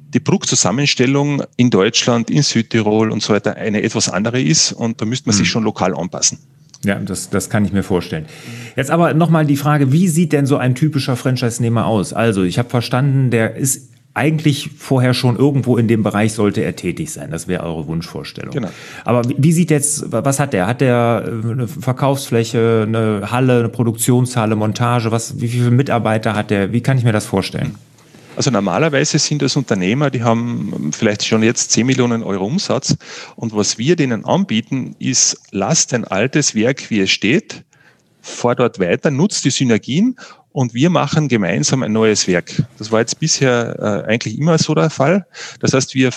die 0.09 0.21
Produktzusammenstellung 0.21 1.45
in 1.57 1.71
Deutschland, 1.71 2.29
in 2.29 2.43
Südtirol 2.43 3.13
und 3.13 3.23
so 3.23 3.35
weiter 3.35 3.55
eine 3.55 3.83
etwas 3.85 4.09
andere 4.09 4.43
ist 4.43 4.73
und 4.73 5.01
da 5.01 5.05
müsste 5.05 5.29
man 5.29 5.37
sich 5.37 5.47
mhm. 5.47 5.53
schon 5.53 5.63
lokal 5.63 5.95
anpassen. 5.95 6.41
Ja, 6.85 6.97
das, 6.97 7.31
das 7.31 7.51
kann 7.51 7.65
ich 7.65 7.73
mir 7.73 7.83
vorstellen. 7.83 8.27
Jetzt 8.77 8.91
aber 8.91 9.13
nochmal 9.15 9.45
die 9.47 9.57
Frage, 9.57 9.93
wie 9.93 10.09
sieht 10.09 10.33
denn 10.33 10.47
so 10.47 10.57
ein 10.57 10.75
typischer 10.75 11.17
Franchise-Nehmer 11.17 11.87
aus? 11.87 12.13
Also 12.13 12.45
ich 12.45 12.59
habe 12.59 12.69
verstanden, 12.71 13.31
der 13.31 13.57
ist 13.57 13.89
eigentlich 14.15 14.71
vorher 14.77 15.15
schon 15.15 15.37
irgendwo 15.37 15.77
in 15.77 15.87
dem 15.87 16.03
Bereich 16.03 16.33
sollte 16.33 16.63
er 16.63 16.75
tätig 16.75 17.13
sein. 17.13 17.31
Das 17.31 17.47
wäre 17.47 17.63
eure 17.63 17.87
Wunschvorstellung. 17.87 18.53
Genau. 18.53 18.69
Aber 19.05 19.23
wie 19.25 19.53
sieht 19.53 19.71
jetzt, 19.71 20.11
was 20.11 20.41
hat 20.41 20.53
der? 20.53 20.67
Hat 20.67 20.81
der 20.81 21.25
äh, 21.25 21.51
eine 21.51 21.69
Verkaufsfläche, 21.69 22.85
eine 22.87 23.31
Halle, 23.31 23.61
eine 23.61 23.69
Produktionshalle, 23.69 24.57
Montage? 24.57 25.13
Was, 25.13 25.41
wie 25.41 25.49
viele 25.49 25.71
Mitarbeiter 25.71 26.35
hat 26.35 26.51
der? 26.51 26.73
Wie 26.73 26.81
kann 26.81 26.99
ich 26.99 27.05
mir 27.05 27.13
das 27.13 27.27
vorstellen? 27.27 27.77
Also 28.39 28.53
normalerweise 28.53 29.19
sind 29.19 29.43
das 29.43 29.57
Unternehmer, 29.57 30.11
die 30.11 30.23
haben 30.23 30.93
vielleicht 30.93 31.25
schon 31.25 31.43
jetzt 31.43 31.73
10 31.73 31.85
Millionen 31.85 32.23
Euro 32.23 32.47
Umsatz. 32.47 32.97
Und 33.35 33.53
was 33.53 33.79
wir 33.79 33.97
denen 33.97 34.25
anbieten, 34.25 34.95
ist, 35.01 35.37
lasst 35.51 35.93
ein 35.93 36.05
altes 36.05 36.55
Werk, 36.55 36.89
wie 36.89 37.01
es 37.01 37.11
steht, 37.11 37.65
fahr 38.23 38.55
dort 38.55 38.79
weiter, 38.79 39.11
nutzt 39.11 39.45
die 39.45 39.51
Synergien 39.51 40.15
und 40.53 40.73
wir 40.73 40.89
machen 40.89 41.27
gemeinsam 41.27 41.83
ein 41.83 41.93
neues 41.93 42.29
Werk. 42.29 42.63
Das 42.79 42.93
war 42.93 43.01
jetzt 43.01 43.19
bisher 43.19 44.05
äh, 44.07 44.09
eigentlich 44.09 44.39
immer 44.39 44.57
so 44.59 44.73
der 44.73 44.91
Fall. 44.91 45.27
Das 45.59 45.73
heißt, 45.73 45.97
wir 45.97 46.13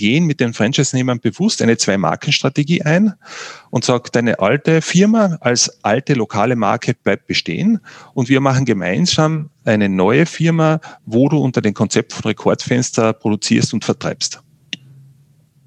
gehen 0.00 0.24
mit 0.24 0.40
den 0.40 0.54
Franchise-Nehmern 0.54 1.20
bewusst 1.20 1.60
eine 1.60 1.76
Zwei-Marken-Strategie 1.76 2.80
ein 2.80 3.12
und 3.68 3.84
sagen, 3.84 4.04
deine 4.12 4.38
alte 4.38 4.80
Firma 4.80 5.36
als 5.40 5.84
alte 5.84 6.14
lokale 6.14 6.56
Marke 6.56 6.94
bleibt 6.94 7.26
bestehen 7.26 7.80
und 8.14 8.30
wir 8.30 8.40
machen 8.40 8.64
gemeinsam 8.64 9.50
eine 9.64 9.90
neue 9.90 10.24
Firma, 10.24 10.80
wo 11.04 11.28
du 11.28 11.36
unter 11.36 11.60
dem 11.60 11.74
Konzept 11.74 12.14
von 12.14 12.30
Rekordfenster 12.30 13.12
produzierst 13.12 13.74
und 13.74 13.84
vertreibst. 13.84 14.40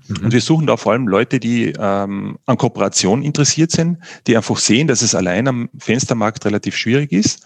Mhm. 0.08 0.26
Und 0.26 0.34
wir 0.34 0.42
suchen 0.42 0.66
da 0.66 0.78
vor 0.78 0.94
allem 0.94 1.08
Leute, 1.08 1.40
die 1.40 1.72
ähm, 1.78 2.40
an 2.48 2.58
Kooperation 2.58 3.22
interessiert 3.22 3.70
sind, 3.70 4.00
die 4.26 4.36
einfach 4.36 4.58
sehen, 4.58 4.88
dass 4.88 5.04
es 5.04 5.14
allein 5.14 5.48
am 5.48 5.70
Fenstermarkt 5.78 6.44
relativ 6.48 6.76
schwierig 6.76 7.12
ist 7.12 7.46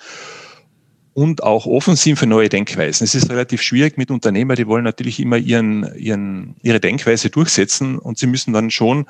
und 1.18 1.42
auch 1.42 1.66
offen 1.66 1.96
sind 1.96 2.18
für 2.18 2.28
neue 2.28 2.48
Denkweisen. 2.48 3.04
Es 3.04 3.16
ist 3.16 3.32
relativ 3.32 3.64
schwierig 3.64 3.98
mit 3.98 4.12
Unternehmern, 4.12 4.56
die 4.56 4.68
wollen 4.68 4.84
natürlich 4.84 5.20
immer 5.20 5.38
ihren, 5.38 5.92
ihren, 5.98 6.58
ihre 6.62 6.80
Denkweise 6.80 7.32
durchsetzen 7.32 7.98
und 7.98 8.20
sie 8.20 8.28
müssen 8.28 8.54
dann 8.54 8.70
schon 8.70 9.08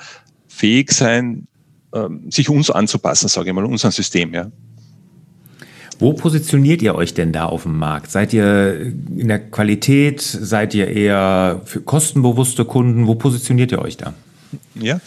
fähig 0.48 0.94
sein, 0.94 1.48
ähm, 1.94 2.32
sich 2.32 2.48
uns 2.48 2.72
anzupassen, 2.72 3.28
sage 3.28 3.50
ich 3.50 3.54
mal, 3.54 3.66
unserem 3.66 3.92
System. 3.92 4.34
Ja. 4.34 4.50
Wo 6.00 6.14
positioniert 6.14 6.82
ihr 6.82 6.96
euch 6.96 7.14
denn 7.14 7.34
da 7.34 7.44
auf 7.48 7.64
dem 7.64 7.78
Markt? 7.78 8.10
Seid 8.10 8.32
ihr 8.32 8.94
in 9.18 9.28
der 9.28 9.40
Qualität? 9.40 10.22
Seid 10.22 10.74
ihr 10.76 10.88
eher 10.88 11.62
für 11.66 11.82
kostenbewusste 11.82 12.64
Kunden? 12.64 13.06
Wo 13.08 13.16
positioniert 13.16 13.74
ihr 13.74 13.82
euch 13.82 13.98
da? 13.98 14.14
Ja, 14.76 15.02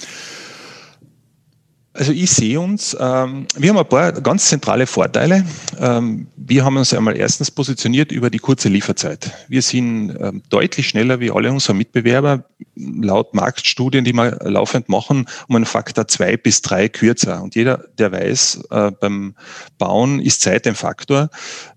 also 2.01 2.13
ich 2.13 2.31
sehe 2.31 2.59
uns, 2.59 2.97
ähm, 2.99 3.47
wir 3.59 3.69
haben 3.69 3.77
ein 3.77 3.87
paar 3.87 4.13
ganz 4.13 4.49
zentrale 4.49 4.87
Vorteile. 4.87 5.45
Ähm, 5.79 6.29
wir 6.35 6.65
haben 6.65 6.79
uns 6.79 6.95
einmal 6.95 7.15
erstens 7.15 7.51
positioniert 7.51 8.11
über 8.11 8.31
die 8.31 8.39
kurze 8.39 8.71
Lieferzeit. 8.71 9.31
Wir 9.49 9.61
sind 9.61 10.17
ähm, 10.19 10.43
deutlich 10.49 10.89
schneller 10.89 11.21
wie 11.21 11.31
alle 11.31 11.53
unsere 11.53 11.75
Mitbewerber, 11.75 12.47
laut 12.75 13.35
Marktstudien, 13.35 14.07
die 14.07 14.15
wir 14.15 14.39
laufend 14.45 14.89
machen, 14.89 15.27
um 15.47 15.57
einen 15.57 15.67
Faktor 15.67 16.09
zwei 16.09 16.39
bis 16.39 16.63
drei 16.63 16.89
kürzer. 16.89 17.43
Und 17.43 17.55
jeder, 17.55 17.85
der 17.99 18.13
weiß, 18.13 18.63
äh, 18.71 18.93
beim 18.99 19.35
Bauen 19.77 20.21
ist 20.21 20.41
Zeit 20.41 20.67
ein 20.67 20.77
Faktor. 20.77 21.29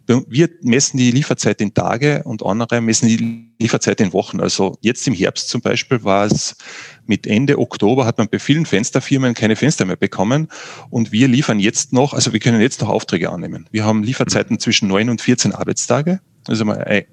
Wir 0.05 0.49
messen 0.61 0.97
die 0.97 1.11
Lieferzeit 1.11 1.59
in 1.59 1.73
Tage 1.73 2.23
und 2.23 2.45
andere 2.45 2.79
messen 2.79 3.09
die 3.09 3.51
Lieferzeit 3.59 3.99
in 3.99 4.13
Wochen. 4.13 4.39
Also 4.39 4.77
jetzt 4.79 5.05
im 5.05 5.13
Herbst 5.13 5.49
zum 5.49 5.59
Beispiel 5.59 6.03
war 6.05 6.25
es 6.27 6.55
mit 7.05 7.27
Ende 7.27 7.59
Oktober 7.59 8.05
hat 8.05 8.17
man 8.17 8.27
bei 8.29 8.39
vielen 8.39 8.65
Fensterfirmen 8.65 9.33
keine 9.33 9.55
Fenster 9.55 9.85
mehr 9.85 9.95
bekommen 9.95 10.47
und 10.89 11.11
wir 11.11 11.27
liefern 11.27 11.59
jetzt 11.59 11.93
noch, 11.93 12.13
also 12.13 12.33
wir 12.33 12.39
können 12.39 12.61
jetzt 12.61 12.81
noch 12.81 12.89
Aufträge 12.89 13.29
annehmen. 13.29 13.67
Wir 13.71 13.85
haben 13.85 14.03
Lieferzeiten 14.03 14.59
zwischen 14.59 14.87
neun 14.87 15.09
und 15.09 15.21
14 15.21 15.53
Arbeitstage. 15.53 16.19
Also 16.47 16.65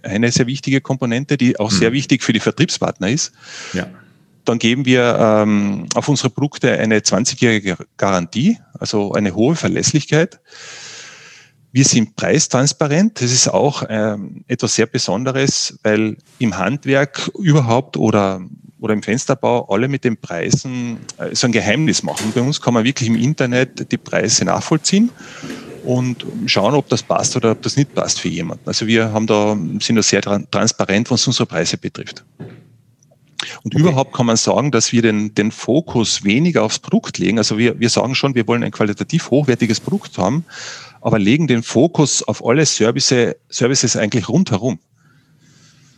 eine 0.02 0.32
sehr 0.32 0.46
wichtige 0.46 0.80
Komponente, 0.80 1.36
die 1.36 1.58
auch 1.58 1.70
sehr 1.70 1.90
mhm. 1.90 1.94
wichtig 1.94 2.22
für 2.22 2.32
die 2.32 2.40
Vertriebspartner 2.40 3.08
ist. 3.08 3.32
Ja. 3.72 3.86
Dann 4.44 4.58
geben 4.58 4.84
wir 4.86 5.16
ähm, 5.20 5.86
auf 5.94 6.08
unsere 6.08 6.30
Produkte 6.30 6.76
eine 6.78 6.98
20-jährige 6.98 7.76
Garantie, 7.96 8.58
also 8.78 9.12
eine 9.12 9.34
hohe 9.34 9.54
Verlässlichkeit. 9.54 10.40
Wir 11.72 11.84
sind 11.84 12.16
preistransparent. 12.16 13.20
Das 13.20 13.30
ist 13.30 13.48
auch 13.48 13.84
ähm, 13.88 14.44
etwas 14.48 14.74
sehr 14.74 14.86
Besonderes, 14.86 15.78
weil 15.82 16.16
im 16.38 16.58
Handwerk 16.58 17.30
überhaupt 17.38 17.96
oder, 17.96 18.40
oder 18.80 18.94
im 18.94 19.02
Fensterbau 19.02 19.68
alle 19.68 19.86
mit 19.86 20.04
den 20.04 20.16
Preisen 20.16 20.98
äh, 21.18 21.34
so 21.34 21.46
ein 21.46 21.52
Geheimnis 21.52 22.02
machen. 22.02 22.32
Bei 22.34 22.40
uns 22.40 22.60
kann 22.60 22.74
man 22.74 22.84
wirklich 22.84 23.08
im 23.08 23.16
Internet 23.16 23.90
die 23.92 23.98
Preise 23.98 24.44
nachvollziehen 24.44 25.10
und 25.84 26.26
schauen, 26.46 26.74
ob 26.74 26.88
das 26.88 27.02
passt 27.02 27.36
oder 27.36 27.52
ob 27.52 27.62
das 27.62 27.76
nicht 27.76 27.94
passt 27.94 28.20
für 28.20 28.28
jemanden. 28.28 28.66
Also 28.66 28.86
wir 28.86 29.12
haben 29.12 29.26
da, 29.26 29.56
sind 29.80 29.96
da 29.96 30.02
sehr 30.02 30.22
transparent, 30.22 31.10
was 31.10 31.26
unsere 31.26 31.46
Preise 31.46 31.78
betrifft. 31.78 32.24
Und 33.62 33.74
okay. 33.74 33.82
überhaupt 33.82 34.12
kann 34.12 34.26
man 34.26 34.36
sagen, 34.36 34.70
dass 34.70 34.92
wir 34.92 35.02
den, 35.02 35.34
den 35.34 35.50
Fokus 35.50 36.24
weniger 36.24 36.62
aufs 36.62 36.78
Produkt 36.78 37.18
legen. 37.18 37.38
Also 37.38 37.58
wir, 37.58 37.78
wir 37.78 37.88
sagen 37.88 38.14
schon, 38.14 38.34
wir 38.34 38.46
wollen 38.46 38.62
ein 38.62 38.70
qualitativ 38.70 39.30
hochwertiges 39.30 39.80
Produkt 39.80 40.18
haben, 40.18 40.44
aber 41.00 41.18
legen 41.18 41.46
den 41.46 41.62
Fokus 41.62 42.22
auf 42.22 42.44
alle 42.44 42.66
Service, 42.66 43.14
Services 43.48 43.96
eigentlich 43.96 44.28
rundherum. 44.28 44.78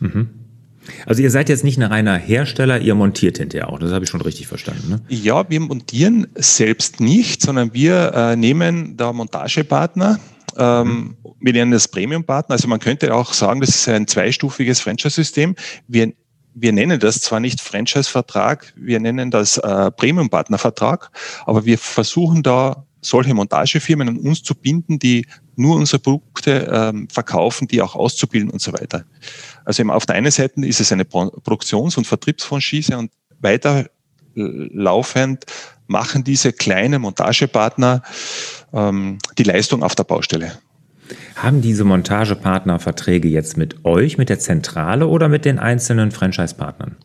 Mhm. 0.01 0.31
Also 1.07 1.23
ihr 1.23 1.31
seid 1.31 1.49
jetzt 1.49 1.65
nicht 1.65 1.79
ein 1.79 1.85
reiner 1.85 2.17
Hersteller, 2.17 2.81
ihr 2.81 2.95
montiert 2.95 3.39
hinterher 3.39 3.69
auch. 3.69 3.79
Das 3.79 3.93
habe 3.93 4.05
ich 4.05 4.11
schon 4.11 4.21
richtig 4.21 4.49
verstanden. 4.49 4.89
Ne? 4.89 5.01
Ja, 5.09 5.49
wir 5.49 5.61
montieren 5.61 6.27
selbst 6.35 7.01
nicht, 7.01 7.41
sondern 7.41 7.73
wir 7.73 8.13
äh, 8.15 8.37
nehmen 8.37 8.97
da 8.97 9.13
Montagepartner. 9.13 10.19
Ähm, 10.57 10.89
mhm. 10.89 11.17
Wir 11.41 11.53
nennen 11.53 11.73
das 11.73 11.89
Premium-Partner. 11.89 12.55
Also 12.55 12.69
man 12.69 12.81
könnte 12.81 13.15
auch 13.15 13.33
sagen, 13.33 13.61
das 13.61 13.71
ist 13.71 13.89
ein 13.89 14.07
zweistufiges 14.07 14.81
Franchise-System. 14.81 15.55
Wir 15.89 16.13
wir 16.55 16.73
nennen 16.73 17.01
das 17.01 17.21
zwar 17.21 17.41
nicht 17.41 17.61
Franchise-Vertrag, 17.61 18.75
wir 18.77 19.01
nennen 19.01 19.31
das 19.31 19.57
äh, 19.59 19.91
Premium-Partner-Vertrag, 19.91 21.11
aber 21.47 21.65
wir 21.65 21.79
versuchen 21.79 22.43
da 22.43 22.85
solche 23.03 23.35
Montagefirmen 23.35 24.09
an 24.09 24.17
uns 24.17 24.43
zu 24.43 24.55
binden, 24.55 24.99
die 24.99 25.27
nur 25.57 25.77
unsere 25.77 25.99
Produkte 25.99 26.71
ähm, 26.73 27.09
verkaufen, 27.11 27.69
die 27.69 27.83
auch 27.83 27.95
auszubilden 27.95 28.51
und 28.51 28.63
so 28.63 28.73
weiter. 28.73 29.05
Also 29.65 29.83
auf 29.85 30.07
der 30.07 30.17
einen 30.17 30.31
Seite 30.31 30.65
ist 30.65 30.81
es 30.81 30.93
eine 30.93 31.05
Produktions- 31.05 31.99
und 31.99 32.07
Vertriebsfranchise 32.07 32.97
und 32.97 33.11
weiter 33.41 33.87
laufend 34.35 35.45
machen 35.87 36.25
diese 36.25 36.53
kleinen 36.53 37.03
Montagepartner 37.03 38.03
ähm, 38.73 39.19
die 39.37 39.43
Leistung 39.43 39.83
auf 39.83 39.95
der 39.95 40.05
Baustelle. 40.05 40.53
Haben 41.37 41.61
diese 41.61 41.85
Montagepartner 41.85 42.79
Verträge 42.79 43.29
jetzt 43.29 43.57
mit 43.57 43.85
euch, 43.85 44.17
mit 44.17 44.29
der 44.29 44.39
Zentrale 44.39 45.07
oder 45.07 45.29
mit 45.29 45.45
den 45.45 45.59
einzelnen 45.59 46.11
Franchise-Partnern? 46.11 46.97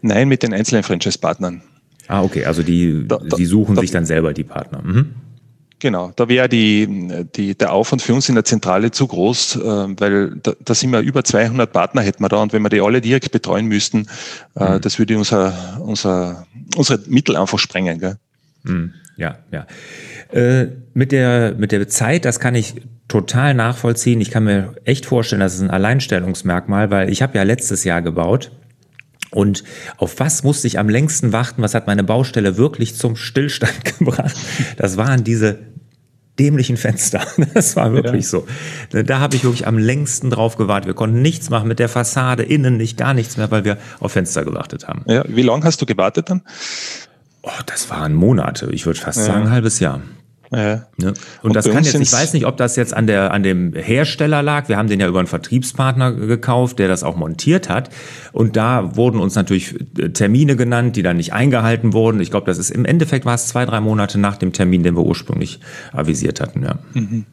Nein, 0.00 0.28
mit 0.28 0.42
den 0.42 0.52
einzelnen 0.52 0.82
Franchise-Partnern. 0.82 1.62
Ah, 2.08 2.22
okay, 2.22 2.44
also 2.44 2.62
die, 2.62 3.06
da, 3.06 3.18
da, 3.18 3.36
die 3.36 3.46
suchen 3.46 3.76
da, 3.76 3.80
sich 3.80 3.92
dann 3.92 4.04
selber 4.04 4.32
die 4.32 4.42
Partner. 4.42 4.82
Mhm. 4.82 5.14
Genau, 5.82 6.12
da 6.14 6.28
wäre 6.28 6.48
die, 6.48 7.26
die, 7.34 7.58
der 7.58 7.72
Aufwand 7.72 8.02
für 8.02 8.14
uns 8.14 8.28
in 8.28 8.36
der 8.36 8.44
Zentrale 8.44 8.92
zu 8.92 9.08
groß, 9.08 9.56
äh, 9.56 9.60
weil 9.98 10.36
da, 10.40 10.52
da 10.64 10.74
sind 10.76 10.92
wir 10.92 11.00
über 11.00 11.24
200 11.24 11.72
Partner 11.72 12.02
hätten 12.02 12.22
wir 12.22 12.28
da 12.28 12.36
und 12.36 12.52
wenn 12.52 12.62
wir 12.62 12.68
die 12.68 12.80
alle 12.80 13.00
direkt 13.00 13.32
betreuen 13.32 13.66
müssten, 13.66 14.06
äh, 14.54 14.74
mhm. 14.74 14.80
das 14.80 15.00
würde 15.00 15.18
unser, 15.18 15.80
unser, 15.80 16.46
unsere 16.76 17.00
Mittel 17.08 17.34
einfach 17.34 17.58
sprengen. 17.58 17.98
Gell? 17.98 18.16
Mhm. 18.62 18.94
Ja, 19.16 19.38
ja. 19.50 19.66
Äh, 20.30 20.68
mit, 20.94 21.10
der, 21.10 21.56
mit 21.58 21.72
der 21.72 21.88
Zeit, 21.88 22.26
das 22.26 22.38
kann 22.38 22.54
ich 22.54 22.76
total 23.08 23.52
nachvollziehen. 23.52 24.20
Ich 24.20 24.30
kann 24.30 24.44
mir 24.44 24.76
echt 24.84 25.04
vorstellen, 25.04 25.40
das 25.40 25.54
ist 25.54 25.62
ein 25.62 25.70
Alleinstellungsmerkmal, 25.70 26.92
weil 26.92 27.10
ich 27.10 27.22
habe 27.22 27.36
ja 27.36 27.42
letztes 27.42 27.82
Jahr 27.82 28.02
gebaut 28.02 28.52
und 29.34 29.64
auf 29.96 30.20
was 30.20 30.42
musste 30.42 30.66
ich 30.66 30.78
am 30.78 30.88
längsten 30.88 31.32
warten? 31.32 31.62
Was 31.62 31.74
hat 31.74 31.86
meine 31.86 32.04
Baustelle 32.04 32.56
wirklich 32.56 32.94
zum 32.96 33.16
Stillstand 33.16 33.84
gebracht? 33.98 34.36
Das 34.76 34.96
waren 34.96 35.24
diese 35.24 35.58
dämlichen 36.38 36.76
Fenster. 36.76 37.22
Das 37.54 37.76
war 37.76 37.92
wirklich 37.92 38.24
ja. 38.24 38.30
so. 38.30 38.46
Da 38.90 39.20
habe 39.20 39.36
ich 39.36 39.44
wirklich 39.44 39.66
am 39.66 39.78
längsten 39.78 40.30
drauf 40.30 40.56
gewartet. 40.56 40.86
Wir 40.86 40.94
konnten 40.94 41.22
nichts 41.22 41.50
machen 41.50 41.68
mit 41.68 41.78
der 41.78 41.88
Fassade, 41.88 42.42
innen 42.42 42.76
nicht, 42.76 42.96
gar 42.96 43.14
nichts 43.14 43.36
mehr, 43.36 43.50
weil 43.50 43.64
wir 43.64 43.78
auf 44.00 44.12
Fenster 44.12 44.44
gewartet 44.44 44.88
haben. 44.88 45.04
Ja, 45.06 45.24
wie 45.28 45.42
lange 45.42 45.64
hast 45.64 45.80
du 45.82 45.86
gewartet 45.86 46.30
dann? 46.30 46.42
Oh, 47.42 47.50
das 47.66 47.90
waren 47.90 48.14
Monate. 48.14 48.70
Ich 48.72 48.86
würde 48.86 49.00
fast 49.00 49.18
ja. 49.18 49.24
sagen, 49.24 49.42
ein 49.44 49.50
halbes 49.50 49.80
Jahr. 49.80 50.00
Ja. 50.54 50.86
Ne? 50.96 51.08
Und, 51.08 51.16
und 51.42 51.56
das 51.56 51.68
kann 51.68 51.82
jetzt, 51.82 51.94
ich 51.94 52.12
weiß 52.12 52.34
nicht, 52.34 52.46
ob 52.46 52.56
das 52.56 52.76
jetzt 52.76 52.94
an, 52.94 53.06
der, 53.06 53.32
an 53.32 53.42
dem 53.42 53.72
Hersteller 53.74 54.42
lag. 54.42 54.68
Wir 54.68 54.76
haben 54.76 54.88
den 54.88 55.00
ja 55.00 55.08
über 55.08 55.18
einen 55.18 55.28
Vertriebspartner 55.28 56.12
gekauft, 56.12 56.78
der 56.78 56.88
das 56.88 57.02
auch 57.02 57.16
montiert 57.16 57.68
hat. 57.68 57.90
Und 58.32 58.56
da 58.56 58.94
wurden 58.96 59.18
uns 59.18 59.34
natürlich 59.34 59.74
äh, 59.98 60.10
Termine 60.10 60.56
genannt, 60.56 60.96
die 60.96 61.02
dann 61.02 61.16
nicht 61.16 61.32
eingehalten 61.32 61.92
wurden. 61.92 62.20
Ich 62.20 62.30
glaube, 62.30 62.46
das 62.46 62.58
ist 62.58 62.70
im 62.70 62.84
Endeffekt 62.84 63.24
war 63.24 63.34
es 63.34 63.48
zwei, 63.48 63.64
drei 63.64 63.80
Monate 63.80 64.18
nach 64.18 64.36
dem 64.36 64.52
Termin, 64.52 64.82
den 64.82 64.94
wir 64.94 65.04
ursprünglich 65.04 65.60
avisiert 65.92 66.40
hatten. 66.40 66.62
Ja. 66.62 66.78
Mhm. 66.92 67.24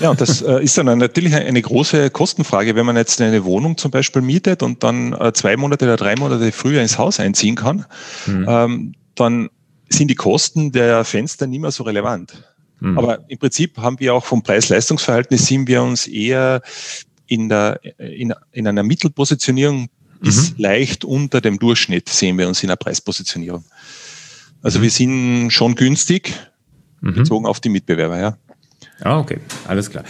Ja, 0.00 0.10
und 0.10 0.20
das 0.20 0.42
äh, 0.42 0.62
ist 0.62 0.76
dann 0.78 0.98
natürlich 0.98 1.34
eine 1.34 1.62
große 1.62 2.10
Kostenfrage, 2.10 2.74
wenn 2.74 2.86
man 2.86 2.96
jetzt 2.96 3.20
eine 3.20 3.44
Wohnung 3.44 3.76
zum 3.76 3.90
Beispiel 3.90 4.22
mietet 4.22 4.62
und 4.62 4.82
dann 4.82 5.12
äh, 5.12 5.32
zwei 5.32 5.56
Monate 5.56 5.84
oder 5.84 5.96
drei 5.96 6.16
Monate 6.16 6.50
früher 6.52 6.82
ins 6.82 6.98
Haus 6.98 7.20
einziehen 7.20 7.54
kann, 7.54 7.84
mhm. 8.26 8.46
ähm, 8.48 8.92
dann 9.14 9.50
sind 9.88 10.08
die 10.08 10.14
Kosten 10.14 10.72
der 10.72 11.04
Fenster 11.04 11.46
nicht 11.46 11.60
mehr 11.60 11.70
so 11.70 11.82
relevant. 11.82 12.44
Mhm. 12.80 12.98
Aber 12.98 13.24
im 13.28 13.38
Prinzip 13.38 13.78
haben 13.78 13.98
wir 14.00 14.14
auch 14.14 14.24
vom 14.24 14.42
Preis-Leistungs-Verhältnis 14.42 15.46
sind 15.46 15.66
wir 15.68 15.82
uns 15.82 16.06
eher 16.06 16.62
in, 17.26 17.48
der, 17.48 17.80
in, 17.98 18.34
in 18.52 18.66
einer 18.66 18.82
Mittelpositionierung 18.82 19.88
bis 20.20 20.50
mhm. 20.50 20.62
leicht 20.62 21.04
unter 21.04 21.40
dem 21.40 21.58
Durchschnitt 21.58 22.08
sehen 22.08 22.38
wir 22.38 22.48
uns 22.48 22.62
in 22.62 22.68
der 22.68 22.76
Preispositionierung. 22.76 23.64
Also 24.62 24.78
mhm. 24.78 24.82
wir 24.82 24.90
sind 24.90 25.50
schon 25.50 25.74
günstig, 25.74 26.34
mhm. 27.00 27.14
bezogen 27.14 27.46
auf 27.46 27.60
die 27.60 27.68
Mitbewerber, 27.68 28.18
ja. 28.18 28.36
Ah, 29.02 29.20
okay, 29.20 29.38
alles 29.68 29.90
klar. 29.90 30.02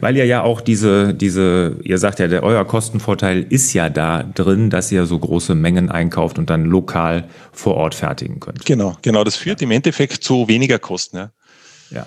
Weil 0.00 0.16
ihr 0.16 0.26
ja 0.26 0.42
auch 0.42 0.60
diese, 0.60 1.14
diese, 1.14 1.76
ihr 1.82 1.96
sagt 1.96 2.18
ja, 2.18 2.28
der, 2.28 2.42
euer 2.42 2.64
Kostenvorteil 2.66 3.46
ist 3.48 3.72
ja 3.72 3.88
da 3.88 4.22
drin, 4.22 4.68
dass 4.68 4.92
ihr 4.92 5.06
so 5.06 5.18
große 5.18 5.54
Mengen 5.54 5.90
einkauft 5.90 6.38
und 6.38 6.50
dann 6.50 6.66
lokal 6.66 7.24
vor 7.52 7.74
Ort 7.74 7.94
fertigen 7.94 8.40
könnt. 8.40 8.66
Genau, 8.66 8.96
genau. 9.00 9.24
Das 9.24 9.36
führt 9.36 9.62
ja. 9.62 9.64
im 9.64 9.70
Endeffekt 9.70 10.22
zu 10.22 10.46
weniger 10.46 10.78
Kosten. 10.78 11.16
Ja. 11.16 11.30
ja. 11.90 12.06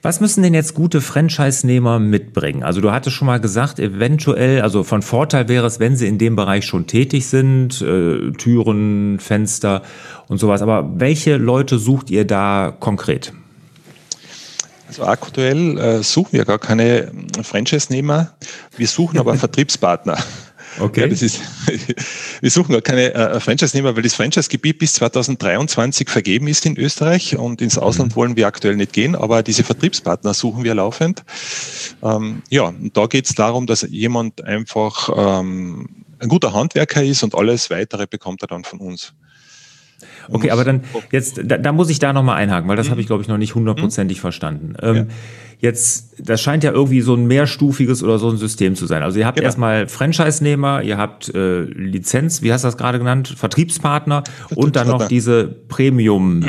Was 0.00 0.20
müssen 0.20 0.42
denn 0.42 0.54
jetzt 0.54 0.74
gute 0.74 1.02
Franchise-Nehmer 1.02 1.98
mitbringen? 1.98 2.62
Also 2.62 2.80
du 2.80 2.92
hattest 2.92 3.16
schon 3.16 3.26
mal 3.26 3.40
gesagt, 3.40 3.78
eventuell, 3.78 4.62
also 4.62 4.84
von 4.84 5.02
Vorteil 5.02 5.48
wäre 5.48 5.66
es, 5.66 5.80
wenn 5.80 5.96
sie 5.96 6.06
in 6.06 6.18
dem 6.18 6.36
Bereich 6.36 6.64
schon 6.64 6.86
tätig 6.86 7.26
sind, 7.26 7.82
äh, 7.82 8.30
Türen, 8.32 9.18
Fenster 9.18 9.82
und 10.28 10.38
sowas. 10.38 10.62
Aber 10.62 10.88
welche 10.96 11.36
Leute 11.36 11.78
sucht 11.78 12.10
ihr 12.10 12.24
da 12.24 12.74
konkret? 12.78 13.32
Also 14.88 15.04
aktuell 15.04 15.78
äh, 15.78 16.02
suchen 16.02 16.32
wir 16.32 16.44
gar 16.44 16.58
keine 16.58 17.12
Franchise-Nehmer, 17.42 18.34
wir 18.76 18.88
suchen 18.88 19.18
aber 19.18 19.34
Vertriebspartner. 19.36 20.18
Okay. 20.80 21.02
Ja, 21.02 21.06
das 21.08 21.22
ist, 21.22 21.40
wir 22.40 22.50
suchen 22.50 22.72
gar 22.72 22.80
keine 22.80 23.12
äh, 23.12 23.40
Franchise-Nehmer, 23.40 23.94
weil 23.96 24.02
das 24.02 24.14
Franchise-Gebiet 24.14 24.78
bis 24.78 24.94
2023 24.94 26.08
vergeben 26.08 26.48
ist 26.48 26.64
in 26.64 26.78
Österreich 26.78 27.36
und 27.36 27.60
ins 27.60 27.76
Ausland 27.78 28.12
mhm. 28.12 28.16
wollen 28.16 28.36
wir 28.36 28.46
aktuell 28.46 28.76
nicht 28.76 28.92
gehen, 28.92 29.14
aber 29.14 29.42
diese 29.42 29.62
Vertriebspartner 29.62 30.32
suchen 30.34 30.64
wir 30.64 30.74
laufend. 30.74 31.22
Ähm, 32.02 32.42
ja, 32.48 32.64
und 32.64 32.96
da 32.96 33.06
geht 33.06 33.26
es 33.26 33.34
darum, 33.34 33.66
dass 33.66 33.82
jemand 33.82 34.42
einfach 34.44 35.10
ähm, 35.14 36.04
ein 36.18 36.28
guter 36.28 36.52
Handwerker 36.52 37.02
ist 37.02 37.22
und 37.22 37.34
alles 37.34 37.70
weitere 37.70 38.06
bekommt 38.06 38.42
er 38.42 38.48
dann 38.48 38.64
von 38.64 38.80
uns. 38.80 39.12
Okay, 40.30 40.50
aber 40.50 40.64
dann 40.64 40.82
jetzt, 41.10 41.40
da, 41.44 41.58
da 41.58 41.72
muss 41.72 41.90
ich 41.90 41.98
da 41.98 42.12
nochmal 42.12 42.36
einhaken, 42.36 42.68
weil 42.68 42.76
das 42.76 42.86
mhm. 42.86 42.92
habe 42.92 43.00
ich, 43.00 43.06
glaube 43.06 43.22
ich, 43.22 43.28
noch 43.28 43.38
nicht 43.38 43.54
hundertprozentig 43.54 44.18
mhm. 44.18 44.20
verstanden. 44.20 44.74
Ähm, 44.82 44.96
ja. 44.96 45.06
Jetzt, 45.60 46.14
das 46.20 46.40
scheint 46.40 46.62
ja 46.62 46.70
irgendwie 46.70 47.00
so 47.00 47.14
ein 47.14 47.26
mehrstufiges 47.26 48.04
oder 48.04 48.20
so 48.20 48.30
ein 48.30 48.36
System 48.36 48.76
zu 48.76 48.86
sein. 48.86 49.02
Also 49.02 49.18
ihr 49.18 49.26
habt 49.26 49.36
genau. 49.36 49.46
erstmal 49.46 49.88
Franchise-Nehmer, 49.88 50.82
ihr 50.82 50.98
habt 50.98 51.34
äh, 51.34 51.62
Lizenz, 51.62 52.42
wie 52.42 52.52
hast 52.52 52.62
du 52.62 52.68
das 52.68 52.76
gerade 52.76 52.98
genannt, 52.98 53.34
Vertriebspartner, 53.36 54.22
Vertriebspartner 54.24 54.64
und 54.64 54.76
dann 54.76 54.86
noch 54.86 55.08
diese 55.08 55.48
Premium. 55.48 56.48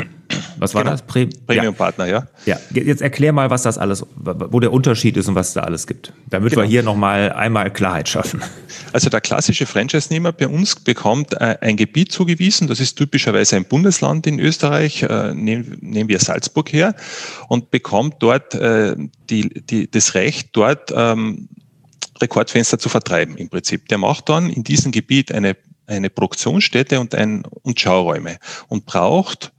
Was 0.58 0.74
war 0.74 0.82
genau. 0.82 0.92
das? 0.92 1.02
Pre 1.02 1.28
Premium-Partner, 1.46 2.06
ja. 2.06 2.26
ja. 2.46 2.58
Ja, 2.72 2.82
jetzt 2.82 3.02
erklär 3.02 3.32
mal, 3.32 3.50
was 3.50 3.62
das 3.62 3.78
alles, 3.78 4.04
wo 4.16 4.60
der 4.60 4.72
Unterschied 4.72 5.16
ist 5.16 5.28
und 5.28 5.34
was 5.34 5.52
da 5.52 5.62
alles 5.62 5.86
gibt. 5.86 6.12
Damit 6.28 6.50
genau. 6.50 6.62
wir 6.62 6.68
hier 6.68 6.82
nochmal 6.82 7.32
einmal 7.32 7.70
Klarheit 7.72 8.08
schaffen. 8.08 8.42
Also 8.92 9.08
der 9.08 9.20
klassische 9.20 9.66
Franchise-Nehmer 9.66 10.32
bei 10.32 10.48
uns 10.48 10.76
bekommt 10.76 11.34
äh, 11.34 11.56
ein 11.60 11.76
Gebiet 11.76 12.12
zugewiesen. 12.12 12.66
Das 12.68 12.80
ist 12.80 12.96
typischerweise 12.96 13.56
ein 13.56 13.64
Bundesland 13.64 14.26
in 14.26 14.38
Österreich. 14.40 15.02
Äh, 15.02 15.34
nehmen, 15.34 15.78
nehmen 15.80 16.08
wir 16.08 16.18
Salzburg 16.18 16.72
her 16.72 16.94
und 17.48 17.70
bekommt 17.70 18.16
dort 18.20 18.54
äh, 18.54 18.96
die, 19.28 19.48
die, 19.48 19.90
das 19.90 20.14
Recht, 20.14 20.50
dort 20.52 20.92
ähm, 20.94 21.48
Rekordfenster 22.20 22.78
zu 22.78 22.88
vertreiben 22.88 23.36
im 23.36 23.48
Prinzip. 23.48 23.88
Der 23.88 23.98
macht 23.98 24.28
dann 24.28 24.50
in 24.50 24.64
diesem 24.64 24.92
Gebiet 24.92 25.32
eine, 25.32 25.56
eine 25.86 26.10
Produktionsstätte 26.10 27.00
und, 27.00 27.14
ein, 27.14 27.44
und 27.62 27.80
Schauräume 27.80 28.38
und 28.68 28.86
braucht 28.86 29.52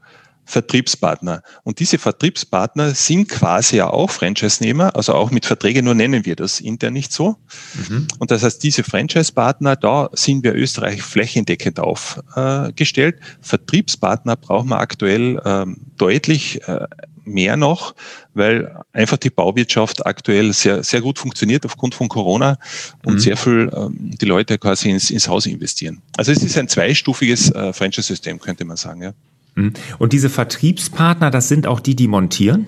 Vertriebspartner. 0.51 1.43
Und 1.63 1.79
diese 1.79 1.97
Vertriebspartner 1.97 2.93
sind 2.93 3.29
quasi 3.29 3.77
ja 3.77 3.89
auch 3.89 4.11
Franchise-Nehmer, 4.11 4.95
also 4.95 5.13
auch 5.13 5.31
mit 5.31 5.45
Verträgen, 5.45 5.85
nur 5.85 5.95
nennen 5.95 6.25
wir 6.25 6.35
das 6.35 6.59
intern 6.59 6.93
nicht 6.93 7.13
so. 7.13 7.37
Mhm. 7.89 8.07
Und 8.19 8.31
das 8.31 8.43
heißt, 8.43 8.61
diese 8.61 8.83
Franchise-Partner, 8.83 9.77
da 9.77 10.09
sind 10.13 10.43
wir 10.43 10.53
Österreich 10.53 11.01
flächendeckend 11.01 11.79
aufgestellt. 11.79 13.19
Vertriebspartner 13.41 14.35
brauchen 14.35 14.69
wir 14.69 14.79
aktuell 14.79 15.41
ähm, 15.45 15.77
deutlich 15.97 16.67
äh, 16.67 16.85
mehr 17.23 17.55
noch, 17.55 17.95
weil 18.33 18.75
einfach 18.93 19.17
die 19.17 19.29
Bauwirtschaft 19.29 20.05
aktuell 20.05 20.53
sehr, 20.53 20.83
sehr 20.83 21.01
gut 21.01 21.19
funktioniert 21.19 21.65
aufgrund 21.65 21.95
von 21.95 22.09
Corona 22.09 22.57
und 23.05 23.15
mhm. 23.15 23.19
sehr 23.19 23.37
viel 23.37 23.71
ähm, 23.73 23.95
die 23.99 24.25
Leute 24.25 24.57
quasi 24.57 24.89
ins, 24.89 25.09
ins 25.11 25.27
Haus 25.27 25.45
investieren. 25.45 26.01
Also 26.17 26.31
es 26.31 26.43
ist 26.43 26.57
ein 26.57 26.67
zweistufiges 26.67 27.51
äh, 27.51 27.73
Franchise-System, 27.73 28.39
könnte 28.39 28.65
man 28.65 28.77
sagen. 28.77 29.03
Ja. 29.03 29.13
Mhm. 29.55 29.73
Und 29.99 30.13
diese 30.13 30.29
Vertriebspartner, 30.29 31.31
das 31.31 31.47
sind 31.47 31.67
auch 31.67 31.79
die, 31.79 31.95
die 31.95 32.07
montieren? 32.07 32.67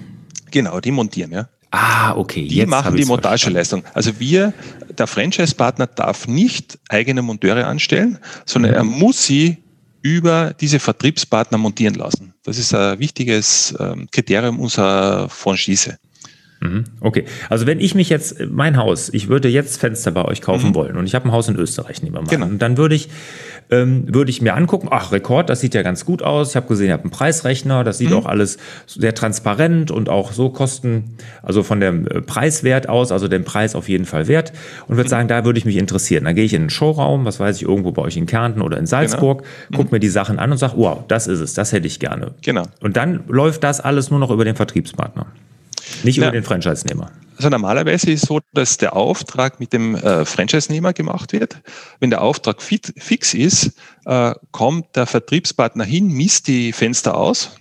Genau, 0.52 0.80
die 0.80 0.92
montieren, 0.92 1.32
ja. 1.32 1.50
Ah, 1.72 2.16
okay. 2.16 2.48
Die 2.48 2.58
Jetzt 2.58 2.70
machen 2.70 2.96
die 2.96 3.06
Montageleistung. 3.06 3.84
Also 3.96 4.20
wir, 4.20 4.54
der 4.96 5.08
Franchise-Partner 5.08 5.88
darf 5.88 6.28
nicht 6.28 6.78
eigene 6.88 7.24
Monteure 7.24 7.66
anstellen, 7.66 8.20
sondern 8.46 8.72
mhm. 8.72 8.78
er 8.78 8.84
muss 8.84 9.26
sie 9.26 9.58
über 10.04 10.54
diese 10.54 10.80
Vertriebspartner 10.80 11.58
montieren 11.58 11.96
lassen. 11.96 12.36
Das 12.44 12.60
ist 12.60 12.76
ein 12.76 13.00
wichtiges 13.00 13.74
ähm, 13.80 14.08
Kriterium 14.12 14.60
unserer 14.60 15.30
Franchise. 15.30 15.98
Mhm. 16.64 16.86
Okay, 17.02 17.26
also 17.50 17.68
wenn 17.68 17.82
ich 17.82 17.94
mich 17.94 18.10
jetzt, 18.10 18.38
mein 18.50 18.78
Haus, 18.78 19.10
ich 19.10 19.28
würde 19.28 19.50
jetzt 19.50 19.80
Fenster 19.80 20.12
bei 20.12 20.24
euch 20.24 20.42
kaufen 20.42 20.70
mhm. 20.70 20.76
wollen 20.76 20.98
und 20.98 21.06
ich 21.06 21.14
habe 21.14 21.28
ein 21.28 21.32
Haus 21.34 21.50
in 21.50 21.58
Österreich, 21.58 22.02
nehmen 22.02 22.16
wir 22.16 22.22
mal 22.22 22.30
genau. 22.30 22.46
Und 22.46 22.62
dann 22.62 22.78
würde 22.78 22.96
ich, 22.96 23.10
ähm, 23.70 24.06
würde 24.14 24.32
ich 24.32 24.42
mir 24.42 24.56
angucken, 24.56 24.88
ach, 24.90 25.12
Rekord, 25.12 25.50
das 25.50 25.60
sieht 25.60 25.74
ja 25.74 25.82
ganz 25.82 26.06
gut 26.06 26.22
aus. 26.22 26.52
Ich 26.52 26.56
habe 26.56 26.68
gesehen, 26.68 26.88
ihr 26.88 26.94
habt 26.94 27.04
einen 27.04 27.12
Preisrechner, 27.12 27.84
das 27.84 27.98
sieht 27.98 28.12
mhm. 28.12 28.16
auch 28.16 28.26
alles 28.26 28.58
sehr 28.88 29.14
transparent 29.14 29.92
und 29.92 30.08
auch 30.08 30.32
so 30.32 30.50
Kosten, 30.50 31.18
also 31.42 31.64
von 31.64 31.82
dem 31.82 32.08
äh, 32.08 32.22
Preiswert 32.22 32.88
aus, 32.88 33.12
also 33.12 33.28
den 33.28 33.44
Preis 33.44 33.76
auf 33.76 33.90
jeden 33.90 34.06
Fall 34.06 34.30
wert 34.30 34.54
und 34.88 34.96
würde 34.96 35.08
mhm. 35.08 35.12
sagen, 35.12 35.28
da 35.28 35.44
würde 35.44 35.60
ich 35.60 35.66
mich 35.66 35.76
interessieren. 35.76 36.24
Dann 36.24 36.36
gehe 36.36 36.46
ich 36.46 36.54
in 36.54 36.62
einen 36.62 36.70
Showraum, 36.70 37.26
was 37.26 37.42
weiß 37.42 37.58
ich, 37.58 37.64
irgendwo 37.64 37.92
bei 37.92 38.04
euch 38.04 38.16
in 38.16 38.26
Kärnten 38.26 38.62
oder 38.62 38.78
in 38.78 38.86
Salzburg, 38.86 39.44
genau. 39.68 39.78
gucke 39.78 39.90
mhm. 39.90 39.96
mir 39.96 40.00
die 40.00 40.10
Sachen 40.10 40.40
an 40.40 40.52
und 40.52 40.58
sage, 40.58 40.76
wow, 40.78 41.04
das 41.10 41.28
ist 41.28 41.42
es, 41.42 41.54
das 41.54 41.74
hätte 41.74 41.88
ich 41.88 42.00
gerne. 42.00 42.32
Genau. 42.42 42.64
Und 42.80 42.96
dann 42.96 43.26
läuft 43.28 43.66
das 43.66 43.82
alles 43.82 44.10
nur 44.12 44.20
noch 44.20 44.32
über 44.32 44.46
den 44.46 44.56
Vertriebspartner. 44.56 45.26
Nicht 46.04 46.18
über 46.18 46.28
ja. 46.28 46.32
den 46.32 46.44
Franchise-Nehmer. 46.44 47.12
Also 47.38 47.50
normalerweise 47.50 48.12
ist 48.12 48.24
es 48.24 48.28
so, 48.28 48.40
dass 48.54 48.78
der 48.78 48.96
Auftrag 48.96 49.60
mit 49.60 49.74
dem 49.74 49.96
äh, 49.96 50.26
Franchise-Nehmer 50.26 50.94
gemacht 50.94 51.34
wird. 51.34 51.58
Wenn 52.00 52.10
der 52.10 52.22
Auftrag 52.22 52.62
fit, 52.62 52.94
fix 52.98 53.34
ist, 53.34 53.74
äh, 54.06 54.34
kommt 54.52 54.96
der 54.96 55.08
Vertriebspartner 55.08 55.84
hin, 55.84 56.08
misst 56.08 56.48
die 56.48 56.72
Fenster 56.72 57.18
aus 57.18 57.52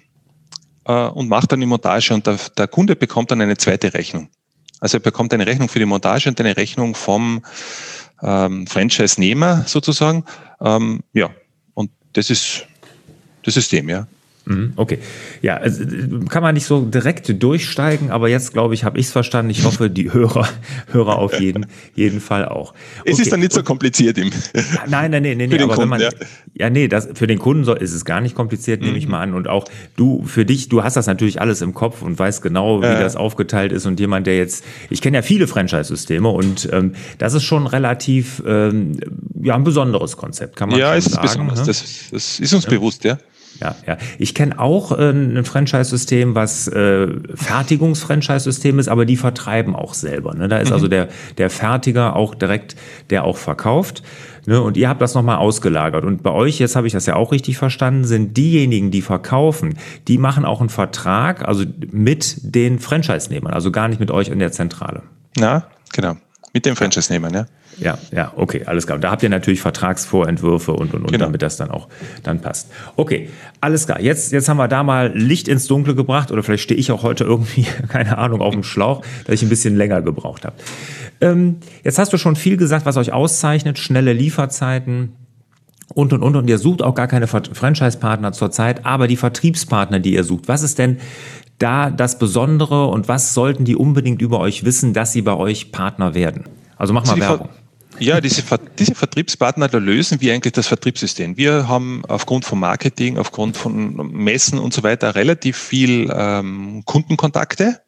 äh, 0.85 0.93
und 0.93 1.29
macht 1.29 1.53
dann 1.53 1.61
die 1.61 1.67
Montage 1.67 2.13
und 2.13 2.27
der, 2.27 2.39
der, 2.57 2.69
Kunde 2.69 2.97
bekommt 2.97 3.31
dann 3.31 3.41
eine 3.41 3.57
zweite 3.57 3.95
Rechnung. 3.95 4.29
Also 4.81 4.99
er 4.99 5.01
bekommt 5.01 5.33
eine 5.33 5.47
Rechnung 5.47 5.69
für 5.69 5.79
die 5.79 5.85
Montage 5.85 6.29
und 6.29 6.39
eine 6.41 6.57
Rechnung 6.57 6.95
vom 6.95 7.43
ähm, 8.23 8.67
Franchise-Nehmer 8.67 9.65
sozusagen. 9.67 10.25
Ähm, 10.61 11.01
ja, 11.13 11.31
und 11.75 11.91
das 12.13 12.31
ist 12.31 12.67
das 13.43 13.55
System, 13.55 13.89
ja. 13.89 14.07
Mhm, 14.45 14.73
okay. 14.77 14.99
Ja, 15.41 15.57
also, 15.57 15.85
kann 16.29 16.43
man 16.43 16.55
nicht 16.55 16.67
so 16.67 16.83
direkt 16.83 17.43
durchsteigen, 17.43 18.11
aber 18.11 18.29
jetzt 18.29 18.53
glaube 18.53 18.75
ich, 18.75 18.85
habe 18.85 18.99
ich 18.99 19.07
es 19.07 19.13
verstanden. 19.13 19.51
Ich 19.51 19.65
hoffe, 19.65 19.89
die 19.89 20.13
Hörer, 20.13 20.49
Hörer 20.91 21.19
auf 21.19 21.39
jeden, 21.39 21.67
jeden 21.95 22.21
Fall 22.21 22.47
auch. 22.47 22.75
Okay. 23.01 23.13
Es 23.13 23.19
ist 23.21 23.33
dann 23.33 23.41
nicht 23.41 23.53
so 23.53 23.63
kompliziert 23.63 24.19
im. 24.19 24.31
Nein, 24.89 25.11
nein, 25.11 25.23
nein, 25.23 25.37
nee, 25.37 25.47
nee, 25.47 25.55
aber 25.61 25.75
Kunden, 25.75 25.83
wenn 25.83 25.89
man, 25.89 26.01
ja. 26.01 26.11
ja, 26.55 26.71
nee, 26.71 26.89
das, 26.89 27.09
für 27.15 27.27
den 27.27 27.39
Kunden 27.39 27.65
soll, 27.65 27.79
ist 27.79 27.93
es 27.93 28.05
gar 28.05 28.21
nicht 28.21 28.35
kompliziert, 28.35 28.81
mhm. 28.81 28.87
nehme 28.87 28.99
ich 28.99 29.07
mhm. 29.07 29.13
mal 29.13 29.21
an. 29.21 29.35
Und 29.35 29.49
auch 29.49 29.65
du, 29.97 30.25
für 30.25 30.45
dich, 30.45 30.69
du 30.69 30.83
hast 30.83 30.97
das 30.97 31.07
natürlich 31.07 31.41
alles 31.41 31.63
im 31.63 31.73
Kopf 31.73 32.03
und 32.03 32.19
weißt 32.19 32.43
genau, 32.43 32.81
wie 32.81 32.87
ja. 32.87 33.01
das 33.01 33.15
aufgeteilt 33.15 33.71
ist. 33.71 33.87
Und 33.87 34.01
jemand, 34.01 34.27
der 34.27 34.37
jetzt, 34.37 34.65
ich 34.91 35.01
kenne 35.01 35.19
ja 35.19 35.23
viele 35.23 35.47
Franchise-Systeme 35.47 36.29
und 36.29 36.69
ähm, 36.73 36.95
das 37.19 37.35
ist 37.35 37.45
schon 37.45 37.67
relativ, 37.69 38.43
ähm, 38.45 38.99
ja, 39.41 39.55
ein 39.55 39.65
besonderes 39.65 40.17
Konzept, 40.17 40.57
kann 40.57 40.69
man 40.69 40.79
ja, 40.79 41.01
schon 41.01 41.03
sagen. 41.03 41.15
Ja, 41.15 41.25
es 41.25 41.31
ist 41.31 41.37
besonders. 41.37 41.61
Ne? 41.61 41.67
Das, 41.67 42.11
das 42.11 42.41
ist 42.41 42.55
uns 42.55 42.65
ja. 42.65 42.71
bewusst, 42.71 43.05
ja. 43.05 43.19
Ja, 43.61 43.77
ja. 43.87 43.97
Ich 44.19 44.35
kenne 44.35 44.59
auch 44.59 44.93
äh, 44.93 45.11
ein 45.11 45.45
Franchise-System, 45.45 46.35
was 46.35 46.69
äh, 46.69 47.09
Fertigungs-Franchise-System 47.35 48.79
ist, 48.79 48.89
aber 48.89 49.05
die 49.05 49.17
vertreiben 49.17 49.77
auch 49.77 49.95
selber. 49.95 50.35
Ne? 50.35 50.49
Da 50.49 50.59
ist 50.59 50.69
mhm. 50.69 50.75
also 50.75 50.89
der, 50.89 51.09
der 51.39 51.51
Fertiger 51.51 52.17
auch 52.17 52.35
direkt, 52.35 52.77
der 53.11 53.25
auch 53.25 53.37
verkauft. 53.37 54.03
Ne? 54.47 54.61
Und 54.61 54.77
ihr 54.77 54.89
habt 54.89 55.01
das 55.01 55.15
nochmal 55.15 55.37
ausgelagert. 55.37 56.05
Und 56.05 56.23
bei 56.23 56.31
euch, 56.31 56.59
jetzt 56.59 56.77
habe 56.77 56.87
ich 56.87 56.93
das 56.93 57.07
ja 57.07 57.17
auch 57.17 57.33
richtig 57.33 57.59
verstanden, 57.59 58.05
sind 58.05 58.37
diejenigen, 58.37 58.91
die 58.91 59.03
verkaufen, 59.03 59.79
die 60.09 60.19
machen 60.19 60.45
auch 60.45 60.61
einen 60.61 60.69
Vertrag, 60.69 61.47
also 61.47 61.65
mit 61.91 62.37
den 62.43 62.79
Franchise-Nehmern, 62.79 63.53
also 63.53 63.71
gar 63.71 63.89
nicht 63.89 64.01
mit 64.01 64.11
euch 64.11 64.29
in 64.29 64.39
der 64.39 64.53
Zentrale. 64.53 65.03
Ja, 65.39 65.69
genau. 65.93 66.17
Mit 66.53 66.67
den 66.67 66.77
Franchise-Nehmern, 66.77 67.33
ja. 67.33 67.47
Ja, 67.79 67.99
ja, 68.11 68.33
okay, 68.37 68.65
alles 68.67 68.85
klar. 68.85 68.97
Und 68.97 69.05
da 69.05 69.11
habt 69.11 69.23
ihr 69.23 69.31
natürlich 69.31 69.63
Vertragsvorentwürfe 69.63 70.73
und, 70.73 70.93
und, 70.93 71.05
und 71.05 71.13
genau. 71.13 71.25
damit 71.25 71.41
das 71.41 71.57
dann 71.57 71.71
auch 71.71 71.89
dann 72.23 72.41
passt. 72.41 72.71
Okay, 72.97 73.31
alles 73.63 73.87
klar. 73.87 74.01
Jetzt, 74.01 74.33
jetzt 74.33 74.49
haben 74.51 74.59
wir 74.59 74.69
da 74.69 74.83
mal 74.83 75.11
Licht 75.17 75.49
ins 75.49 75.67
Dunkle 75.67 75.95
gebracht 75.95 76.31
oder 76.31 76.43
vielleicht 76.43 76.65
stehe 76.65 76.79
ich 76.79 76.93
auch 76.93 77.03
heute 77.03 77.25
irgendwie, 77.25 77.67
keine 77.89 78.19
Ahnung, 78.19 78.43
auf 78.43 78.53
dem 78.53 78.63
Schlauch, 78.63 79.03
dass 79.25 79.37
ich 79.37 79.43
ein 79.43 79.49
bisschen 79.49 79.77
länger 79.77 80.03
gebraucht 80.03 80.45
habe. 80.45 80.57
Ähm, 81.23 81.57
jetzt 81.83 81.99
hast 81.99 82.13
du 82.13 82.19
schon 82.19 82.37
viel 82.37 82.59
gesagt, 82.59 82.85
was 82.85 82.99
euch 82.99 83.13
auszeichnet, 83.13 83.79
schnelle 83.79 84.13
Lieferzeiten, 84.13 85.15
und 85.95 86.13
und 86.13 86.23
und 86.23 86.37
und 86.37 86.49
ihr 86.49 86.59
sucht 86.59 86.83
auch 86.83 86.95
gar 86.95 87.07
keine 87.07 87.27
Franchise-Partner 87.27 88.33
zurzeit, 88.33 88.87
aber 88.87 89.09
die 89.09 89.17
Vertriebspartner, 89.17 89.99
die 89.99 90.15
ihr 90.15 90.25
sucht. 90.25 90.49
Was 90.49 90.63
ist 90.63 90.79
denn 90.79 90.99
da 91.63 91.91
das 91.91 92.19
Besondere 92.19 92.87
und 92.89 93.09
was 93.09 93.35
sollten 93.35 93.65
die 93.65 93.77
unbedingt 93.77 94.21
über 94.21 94.41
euch 94.41 94.65
wissen, 94.65 94.93
dass 94.93 95.13
sie 95.13 95.23
bei 95.23 95.35
euch 95.35 95.73
Partner 95.73 96.15
werden? 96.15 96.45
Also 96.77 96.93
mach 96.93 97.07
mal 97.07 97.19
Werbung. 97.19 97.49
Ja, 97.99 98.21
diese, 98.21 98.43
diese 98.79 98.95
Vertriebspartner, 98.95 99.69
da 99.69 99.79
lösen 99.79 100.21
wir 100.21 100.35
eigentlich 100.35 100.55
das 100.55 100.67
Vertriebssystem. 100.67 101.37
Wir 101.37 101.69
haben 101.69 102.03
aufgrund 102.09 102.45
von 102.45 102.59
Marketing, 102.59 103.19
aufgrund 103.19 103.57
von 103.57 103.95
Messen 104.13 104.59
und 104.59 104.75
so 104.75 104.83
weiter 104.83 105.15
relativ 105.15 105.57
viel 105.57 106.11
ähm, 106.13 106.83
Kundenkontakte 106.85 107.81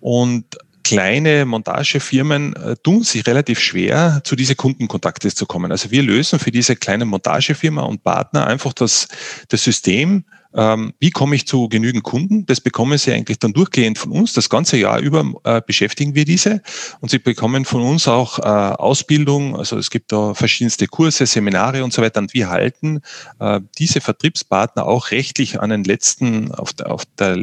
und 0.00 0.44
kleine 0.84 1.46
Montagefirmen 1.46 2.54
äh, 2.56 2.76
tun 2.82 3.04
sich 3.04 3.26
relativ 3.26 3.60
schwer, 3.60 4.20
zu 4.24 4.36
diese 4.36 4.56
Kundenkontakte 4.56 5.32
zu 5.32 5.46
kommen. 5.46 5.70
Also 5.70 5.90
wir 5.90 6.02
lösen 6.02 6.38
für 6.38 6.50
diese 6.50 6.76
kleine 6.76 7.04
Montagefirma 7.04 7.82
und 7.82 8.02
Partner 8.02 8.46
einfach 8.46 8.72
das, 8.72 9.08
das 9.48 9.62
System 9.62 10.24
ähm, 10.54 10.92
wie 10.98 11.10
komme 11.10 11.34
ich 11.34 11.46
zu 11.46 11.68
genügend 11.68 12.02
Kunden? 12.02 12.46
Das 12.46 12.60
bekommen 12.60 12.98
sie 12.98 13.12
eigentlich 13.12 13.38
dann 13.38 13.52
durchgehend 13.52 13.98
von 13.98 14.12
uns. 14.12 14.32
Das 14.32 14.48
ganze 14.48 14.76
Jahr 14.76 15.00
über 15.00 15.24
äh, 15.44 15.60
beschäftigen 15.66 16.14
wir 16.14 16.24
diese 16.24 16.62
und 17.00 17.10
sie 17.10 17.18
bekommen 17.18 17.64
von 17.64 17.82
uns 17.82 18.08
auch 18.08 18.38
äh, 18.38 18.42
Ausbildung. 18.42 19.56
Also 19.56 19.78
es 19.78 19.90
gibt 19.90 20.12
da 20.12 20.34
verschiedenste 20.34 20.86
Kurse, 20.86 21.26
Seminare 21.26 21.84
und 21.84 21.92
so 21.92 22.02
weiter. 22.02 22.20
Und 22.20 22.34
wir 22.34 22.50
halten 22.50 23.00
äh, 23.38 23.60
diese 23.78 24.00
Vertriebspartner 24.00 24.86
auch 24.86 25.10
rechtlich 25.10 25.60
an 25.60 25.70
den 25.70 25.84
letzten, 25.84 26.52
auf 26.52 26.72
der, 26.72 26.90
auf 26.90 27.04
der 27.18 27.38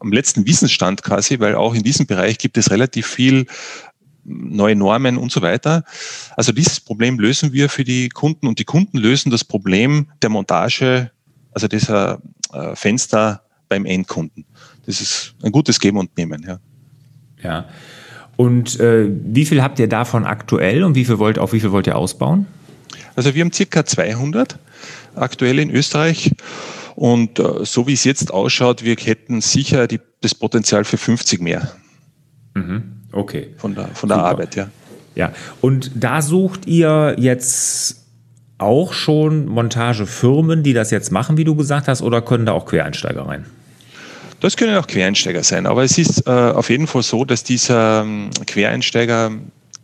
am 0.00 0.12
letzten 0.12 0.46
Wissensstand 0.46 1.02
quasi, 1.02 1.38
weil 1.40 1.54
auch 1.54 1.74
in 1.74 1.82
diesem 1.82 2.06
Bereich 2.06 2.38
gibt 2.38 2.56
es 2.58 2.70
relativ 2.70 3.06
viel 3.06 3.46
neue 4.24 4.74
Normen 4.74 5.18
und 5.18 5.30
so 5.30 5.42
weiter. 5.42 5.84
Also 6.36 6.52
dieses 6.52 6.80
Problem 6.80 7.18
lösen 7.18 7.52
wir 7.52 7.68
für 7.68 7.84
die 7.84 8.08
Kunden 8.08 8.46
und 8.46 8.58
die 8.58 8.64
Kunden 8.64 8.98
lösen 8.98 9.30
das 9.30 9.44
Problem 9.44 10.08
der 10.22 10.30
Montage, 10.30 11.10
also 11.54 11.68
dieser 11.68 12.20
äh, 12.52 12.74
Fenster 12.76 13.42
beim 13.68 13.86
Endkunden. 13.86 14.44
Das 14.86 15.00
ist 15.00 15.34
ein 15.42 15.52
gutes 15.52 15.80
Geben 15.80 15.98
und 15.98 16.16
Nehmen. 16.16 16.44
Ja. 16.46 16.58
ja. 17.42 17.68
Und 18.36 18.78
äh, 18.80 19.08
wie 19.08 19.46
viel 19.46 19.62
habt 19.62 19.78
ihr 19.78 19.88
davon 19.88 20.24
aktuell 20.24 20.82
und 20.82 20.94
wie 20.94 21.04
viel 21.04 21.18
wollt, 21.18 21.38
auf 21.38 21.52
wie 21.52 21.60
viel 21.60 21.72
wollt 21.72 21.86
ihr 21.86 21.96
ausbauen? 21.96 22.46
Also 23.16 23.34
wir 23.34 23.42
haben 23.42 23.52
circa 23.52 23.86
200 23.86 24.58
aktuell 25.14 25.58
in 25.58 25.70
Österreich. 25.70 26.32
Und 26.96 27.38
äh, 27.38 27.64
so 27.64 27.86
wie 27.86 27.92
es 27.92 28.04
jetzt 28.04 28.32
ausschaut, 28.32 28.84
wir 28.84 28.96
hätten 28.96 29.40
sicher 29.40 29.86
die, 29.86 30.00
das 30.20 30.34
Potenzial 30.34 30.84
für 30.84 30.96
50 30.96 31.40
mehr. 31.40 31.72
Mhm. 32.54 33.02
Okay. 33.12 33.54
Von 33.56 33.74
der, 33.74 33.88
von 33.88 34.08
der 34.08 34.18
Arbeit, 34.18 34.56
ja. 34.56 34.68
Ja, 35.14 35.32
und 35.60 35.92
da 35.94 36.22
sucht 36.22 36.66
ihr 36.66 37.14
jetzt 37.18 38.03
auch 38.64 38.92
schon 38.92 39.46
Montagefirmen, 39.46 40.62
die 40.62 40.72
das 40.72 40.90
jetzt 40.90 41.12
machen, 41.12 41.36
wie 41.36 41.44
du 41.44 41.54
gesagt 41.54 41.88
hast, 41.88 42.02
oder 42.02 42.22
können 42.22 42.46
da 42.46 42.52
auch 42.52 42.66
Quereinsteiger 42.66 43.26
rein? 43.26 43.44
Das 44.40 44.56
können 44.56 44.76
auch 44.76 44.86
Quereinsteiger 44.86 45.42
sein, 45.42 45.66
aber 45.66 45.84
es 45.84 45.96
ist 45.96 46.26
äh, 46.26 46.30
auf 46.30 46.68
jeden 46.68 46.86
Fall 46.86 47.02
so, 47.02 47.24
dass 47.24 47.44
dieser 47.44 48.02
ähm, 48.02 48.30
Quereinsteiger 48.46 49.30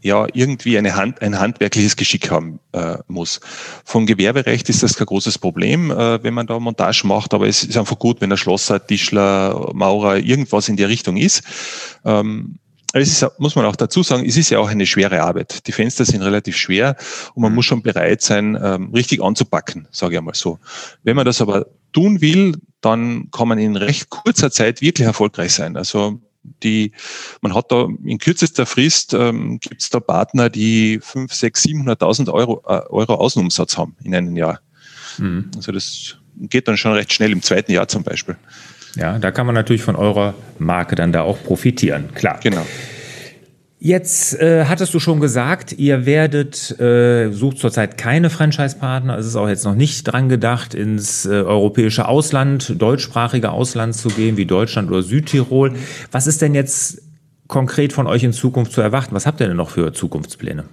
ja 0.03 0.27
irgendwie 0.33 0.79
eine 0.79 0.97
Hand, 0.97 1.23
ein 1.23 1.39
handwerkliches 1.39 1.97
Geschick 1.97 2.31
haben 2.31 2.61
äh, 2.73 2.97
muss. 3.07 3.41
Vom 3.85 4.07
Gewerberecht 4.07 4.69
ist 4.69 4.83
das 4.83 4.97
kein 4.97 5.07
großes 5.07 5.39
Problem, 5.39 5.91
äh, 5.91 6.23
wenn 6.23 6.35
man 6.35 6.47
da 6.47 6.59
Montage 6.59 7.07
macht, 7.07 7.35
aber 7.35 7.47
es 7.47 7.65
ist 7.65 7.77
einfach 7.77 7.99
gut, 7.99 8.21
wenn 8.21 8.31
der 8.31 8.37
Schlosser, 8.37 8.85
Tischler, 8.85 9.71
Maurer 9.75 10.19
irgendwas 10.19 10.69
in 10.69 10.77
der 10.77 10.89
Richtung 10.89 11.17
ist. 11.17 11.43
Ähm, 12.05 12.59
es 12.93 13.23
ist, 13.23 13.39
muss 13.39 13.55
man 13.55 13.65
auch 13.67 13.77
dazu 13.77 14.03
sagen, 14.03 14.25
es 14.27 14.37
ist 14.37 14.51
ja 14.51 14.59
auch 14.59 14.69
eine 14.69 14.87
schwere 14.87 15.23
Arbeit. 15.23 15.67
Die 15.67 15.73
Fenster 15.73 16.05
sind 16.05 16.23
relativ 16.23 16.57
schwer 16.57 16.97
und 17.35 17.43
man 17.43 17.55
muss 17.55 17.67
schon 17.67 17.83
bereit 17.83 18.23
sein, 18.23 18.59
ähm, 18.61 18.91
richtig 18.93 19.23
anzupacken, 19.23 19.87
sage 19.91 20.15
ich 20.15 20.19
einmal 20.19 20.35
so. 20.35 20.59
Wenn 21.03 21.17
man 21.17 21.25
das 21.25 21.41
aber 21.41 21.67
tun 21.93 22.21
will, 22.21 22.55
dann 22.81 23.31
kann 23.31 23.49
man 23.49 23.59
in 23.59 23.77
recht 23.77 24.11
kurzer 24.11 24.51
Zeit 24.51 24.81
wirklich 24.81 25.07
erfolgreich 25.07 25.53
sein. 25.53 25.77
Also 25.77 26.21
die, 26.43 26.93
man 27.43 27.55
hat 27.55 27.71
da 27.71 27.87
in 28.05 28.19
kürzester 28.19 28.67
Frist 28.67 29.15
ähm, 29.15 29.61
gibt 29.61 29.83
es 29.83 29.91
da 29.91 30.01
Partner, 30.01 30.49
die 30.49 30.99
5, 31.01 31.33
6, 31.33 31.65
700.000 31.67 32.33
Euro, 32.33 32.63
äh, 32.67 32.81
Euro 32.89 33.15
Außenumsatz 33.15 33.77
haben 33.77 33.97
in 34.03 34.15
einem 34.15 34.37
Jahr. 34.37 34.61
Mhm. 35.19 35.51
Also 35.57 35.73
das 35.73 36.17
geht 36.37 36.67
dann 36.67 36.77
schon 36.77 36.93
recht 36.93 37.13
schnell 37.13 37.33
im 37.33 37.43
zweiten 37.43 37.73
Jahr 37.73 37.89
zum 37.89 38.03
Beispiel. 38.03 38.37
Ja, 38.97 39.19
da 39.19 39.31
kann 39.31 39.47
man 39.47 39.55
natürlich 39.55 39.83
von 39.83 39.97
eurer 39.97 40.35
Marke 40.59 40.97
dann 40.97 41.13
da 41.13 41.23
auch 41.23 41.43
profitieren, 41.43 42.09
klar. 42.15 42.41
Genau. 42.43 42.67
Jetzt 43.83 44.39
äh, 44.39 44.67
hattest 44.67 44.93
du 44.93 44.99
schon 44.99 45.21
gesagt, 45.21 45.73
ihr 45.73 46.05
werdet, 46.05 46.79
äh, 46.79 47.31
sucht 47.33 47.57
zurzeit 47.59 47.97
keine 47.97 48.29
Franchise-Partner. 48.29 49.17
Es 49.17 49.25
ist 49.25 49.37
auch 49.37 49.49
jetzt 49.49 49.65
noch 49.65 49.75
nicht 49.75 50.05
dran 50.05 50.29
gedacht, 50.29 50.75
ins 50.75 51.25
äh, 51.25 51.31
europäische 51.31 52.07
Ausland, 52.07 52.75
deutschsprachige 52.77 53.51
Ausland 53.51 53.95
zu 53.95 54.11
gehen, 54.11 54.37
wie 54.37 54.45
Deutschland 54.45 54.91
oder 54.91 55.03
Südtirol. 55.03 55.73
Was 56.13 56.27
ist 56.27 56.43
denn 56.43 56.55
jetzt 56.55 57.01
konkret 57.49 57.95
von 57.95 58.07
euch 58.07 58.23
in 58.23 58.35
Zukunft 58.35 58.73
zu 58.73 58.83
erwarten? 58.83 59.15
Was 59.15 59.25
habt 59.25 59.41
ihr 59.41 59.49
denn 59.49 59.57
noch 59.57 59.71
für 59.71 59.95
Zukunftspläne? 59.95 60.65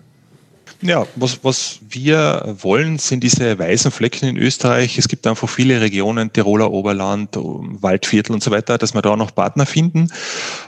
Ja, 0.82 1.08
was, 1.16 1.44
was 1.44 1.80
wir 1.90 2.56
wollen, 2.62 3.00
sind 3.00 3.24
diese 3.24 3.58
weißen 3.58 3.90
Flecken 3.90 4.30
in 4.30 4.38
Österreich. 4.38 5.00
Es 5.00 5.08
gibt 5.08 5.26
einfach 5.26 5.50
viele 5.50 5.82
Regionen, 5.82 6.32
Tiroler 6.32 6.72
Oberland, 6.72 7.36
Waldviertel 7.36 8.34
und 8.34 8.44
so 8.44 8.52
weiter, 8.52 8.78
dass 8.78 8.94
wir 8.94 9.02
da 9.02 9.16
noch 9.16 9.34
Partner 9.34 9.66
finden. 9.66 10.12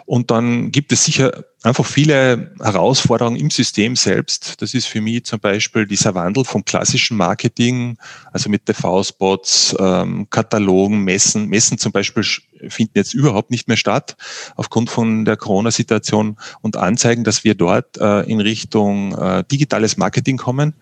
Und 0.06 0.32
dann 0.32 0.72
gibt 0.72 0.92
es 0.92 1.06
sicher 1.06 1.44
einfach 1.62 1.86
viele 1.86 2.52
Herausforderungen 2.60 3.38
im 3.38 3.52
System 3.52 3.96
selbst. 3.96 4.62
Das 4.62 4.74
ist 4.74 4.88
für 4.88 5.02
mich 5.02 5.26
zum 5.26 5.40
Beispiel 5.40 5.86
dieser 5.86 6.16
Wandel 6.16 6.44
vom 6.44 6.66
klassischen 6.66 7.16
Marketing, 7.16 7.98
also 8.32 8.50
mit 8.50 8.66
TV-Spots, 8.66 9.76
ähm, 9.80 10.28
Katalogen, 10.30 11.04
Messen. 11.04 11.48
Messen 11.48 11.78
zum 11.78 11.92
Beispiel 11.92 12.24
finden 12.68 12.94
jetzt 12.96 13.14
überhaupt 13.14 13.52
nicht 13.52 13.68
mehr 13.68 13.78
statt 13.78 14.18
aufgrund 14.56 14.90
von 14.90 15.26
der 15.26 15.38
Corona-Situation 15.38 16.38
und 16.62 16.78
Anzeigen, 16.78 17.24
dass 17.24 17.44
wir 17.44 17.56
dort 17.56 17.98
äh, 17.98 18.22
in 18.22 18.42
Richtung 18.42 19.18
äh, 19.18 19.44
digitales 19.50 19.98
Marketing 19.98 20.38
kommen. 20.38 20.74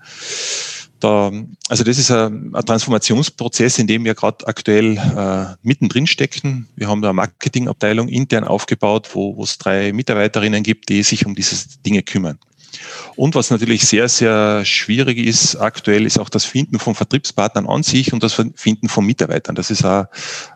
Da, 0.99 1.31
also 1.69 1.83
das 1.83 1.99
ist 1.99 2.09
ein, 2.09 2.55
ein 2.55 2.65
Transformationsprozess, 2.65 3.77
in 3.77 3.87
dem 3.87 4.03
wir 4.03 4.15
gerade 4.15 4.47
aktuell 4.47 4.97
äh, 4.97 5.55
mittendrin 5.61 6.07
stecken. 6.07 6.67
Wir 6.75 6.87
haben 6.87 7.01
da 7.01 7.09
eine 7.09 7.15
Marketingabteilung 7.15 8.07
intern 8.07 8.43
aufgebaut, 8.43 9.09
wo, 9.13 9.37
wo 9.37 9.43
es 9.43 9.57
drei 9.59 9.93
Mitarbeiterinnen 9.93 10.63
gibt, 10.63 10.89
die 10.89 11.03
sich 11.03 11.25
um 11.25 11.35
diese 11.35 11.79
Dinge 11.85 12.01
kümmern. 12.01 12.39
Und 13.15 13.35
was 13.35 13.49
natürlich 13.49 13.85
sehr, 13.87 14.09
sehr 14.09 14.65
schwierig 14.65 15.17
ist 15.17 15.55
aktuell, 15.55 16.05
ist 16.05 16.19
auch 16.19 16.29
das 16.29 16.45
Finden 16.45 16.79
von 16.79 16.95
Vertriebspartnern 16.95 17.67
an 17.67 17.83
sich 17.83 18.13
und 18.13 18.23
das 18.23 18.33
Finden 18.33 18.89
von 18.89 19.05
Mitarbeitern. 19.05 19.55
Das 19.55 19.71
ist 19.71 19.83
auch 19.85 20.05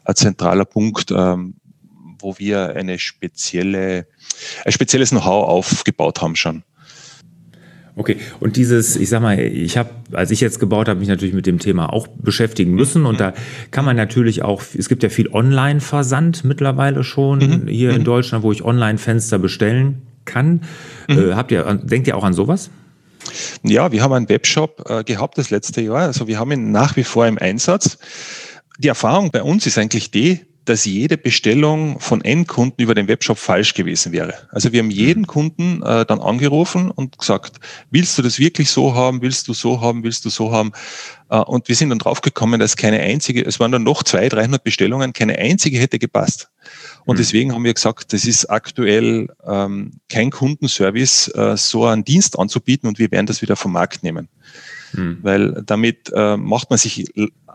ein 0.05 0.15
zentraler 0.15 0.65
Punkt, 0.65 1.11
ähm, 1.11 1.55
wo 2.19 2.37
wir 2.37 2.75
eine 2.75 2.99
spezielle, 2.99 4.07
ein 4.65 4.71
spezielles 4.71 5.09
Know-how 5.09 5.47
aufgebaut 5.47 6.21
haben 6.21 6.35
schon. 6.35 6.63
Okay, 7.95 8.17
und 8.39 8.55
dieses, 8.55 8.95
ich 8.95 9.09
sag 9.09 9.21
mal, 9.21 9.37
ich 9.37 9.77
habe, 9.77 9.89
als 10.13 10.31
ich 10.31 10.39
jetzt 10.39 10.59
gebaut 10.59 10.87
habe, 10.87 10.99
mich 10.99 11.09
natürlich 11.09 11.35
mit 11.35 11.45
dem 11.45 11.59
Thema 11.59 11.91
auch 11.91 12.07
beschäftigen 12.07 12.73
müssen. 12.73 13.05
Und 13.05 13.19
da 13.19 13.33
kann 13.71 13.83
man 13.83 13.97
natürlich 13.97 14.43
auch, 14.43 14.63
es 14.77 14.87
gibt 14.87 15.03
ja 15.03 15.09
viel 15.09 15.29
Online-Versand 15.29 16.45
mittlerweile 16.45 17.03
schon 17.03 17.39
mhm. 17.39 17.67
hier 17.67 17.89
mhm. 17.89 17.97
in 17.97 18.03
Deutschland, 18.05 18.43
wo 18.43 18.51
ich 18.51 18.63
Online-Fenster 18.63 19.39
bestellen 19.39 20.03
kann. 20.25 20.63
Mhm. 21.07 21.31
Äh, 21.31 21.33
habt 21.33 21.51
ihr, 21.51 21.63
denkt 21.75 22.07
ihr 22.07 22.17
auch 22.17 22.23
an 22.23 22.33
sowas? 22.33 22.69
Ja, 23.63 23.91
wir 23.91 24.01
haben 24.01 24.13
einen 24.13 24.29
Webshop 24.29 24.89
äh, 24.89 25.03
gehabt 25.03 25.37
das 25.37 25.49
letzte 25.49 25.81
Jahr. 25.81 25.99
Also 25.99 26.27
wir 26.27 26.39
haben 26.39 26.51
ihn 26.51 26.71
nach 26.71 26.95
wie 26.95 27.03
vor 27.03 27.27
im 27.27 27.37
Einsatz. 27.37 27.97
Die 28.79 28.87
Erfahrung 28.87 29.31
bei 29.31 29.43
uns 29.43 29.67
ist 29.67 29.77
eigentlich 29.77 30.11
die, 30.11 30.39
dass 30.65 30.85
jede 30.85 31.17
Bestellung 31.17 31.99
von 31.99 32.21
Endkunden 32.21 32.83
über 32.83 32.93
den 32.93 33.07
Webshop 33.07 33.37
falsch 33.37 33.73
gewesen 33.73 34.11
wäre. 34.11 34.35
Also 34.51 34.71
wir 34.71 34.79
haben 34.79 34.91
jeden 34.91 35.25
Kunden 35.25 35.81
äh, 35.81 36.05
dann 36.05 36.19
angerufen 36.19 36.91
und 36.91 37.17
gesagt, 37.17 37.59
willst 37.89 38.17
du 38.17 38.21
das 38.21 38.37
wirklich 38.37 38.69
so 38.69 38.93
haben, 38.93 39.21
willst 39.21 39.47
du 39.47 39.53
so 39.53 39.81
haben, 39.81 40.03
willst 40.03 40.23
du 40.25 40.29
so 40.29 40.51
haben? 40.51 40.71
Äh, 41.29 41.37
und 41.37 41.67
wir 41.67 41.75
sind 41.75 41.89
dann 41.89 41.97
draufgekommen, 41.97 42.59
dass 42.59 42.77
keine 42.77 42.99
einzige, 42.99 43.43
es 43.43 43.59
waren 43.59 43.71
dann 43.71 43.83
noch 43.83 44.03
zwei, 44.03 44.29
300 44.29 44.63
Bestellungen, 44.63 45.13
keine 45.13 45.39
einzige 45.39 45.79
hätte 45.79 45.97
gepasst. 45.97 46.49
Und 47.05 47.15
mhm. 47.15 47.19
deswegen 47.19 47.53
haben 47.53 47.63
wir 47.63 47.73
gesagt, 47.73 48.13
das 48.13 48.25
ist 48.25 48.45
aktuell 48.45 49.29
ähm, 49.47 49.93
kein 50.09 50.29
Kundenservice, 50.29 51.29
äh, 51.29 51.57
so 51.57 51.85
einen 51.85 52.05
Dienst 52.05 52.37
anzubieten 52.37 52.87
und 52.87 52.99
wir 52.99 53.09
werden 53.11 53.25
das 53.25 53.41
wieder 53.41 53.55
vom 53.55 53.71
Markt 53.71 54.03
nehmen. 54.03 54.29
Mhm. 54.93 55.17
Weil 55.21 55.63
damit 55.65 56.11
äh, 56.13 56.37
macht 56.37 56.69
man 56.69 56.77
sich 56.77 57.05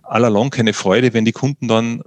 allalong 0.03 0.51
keine 0.51 0.73
Freude, 0.73 1.15
wenn 1.15 1.25
die 1.25 1.33
Kunden 1.33 1.69
dann 1.69 2.03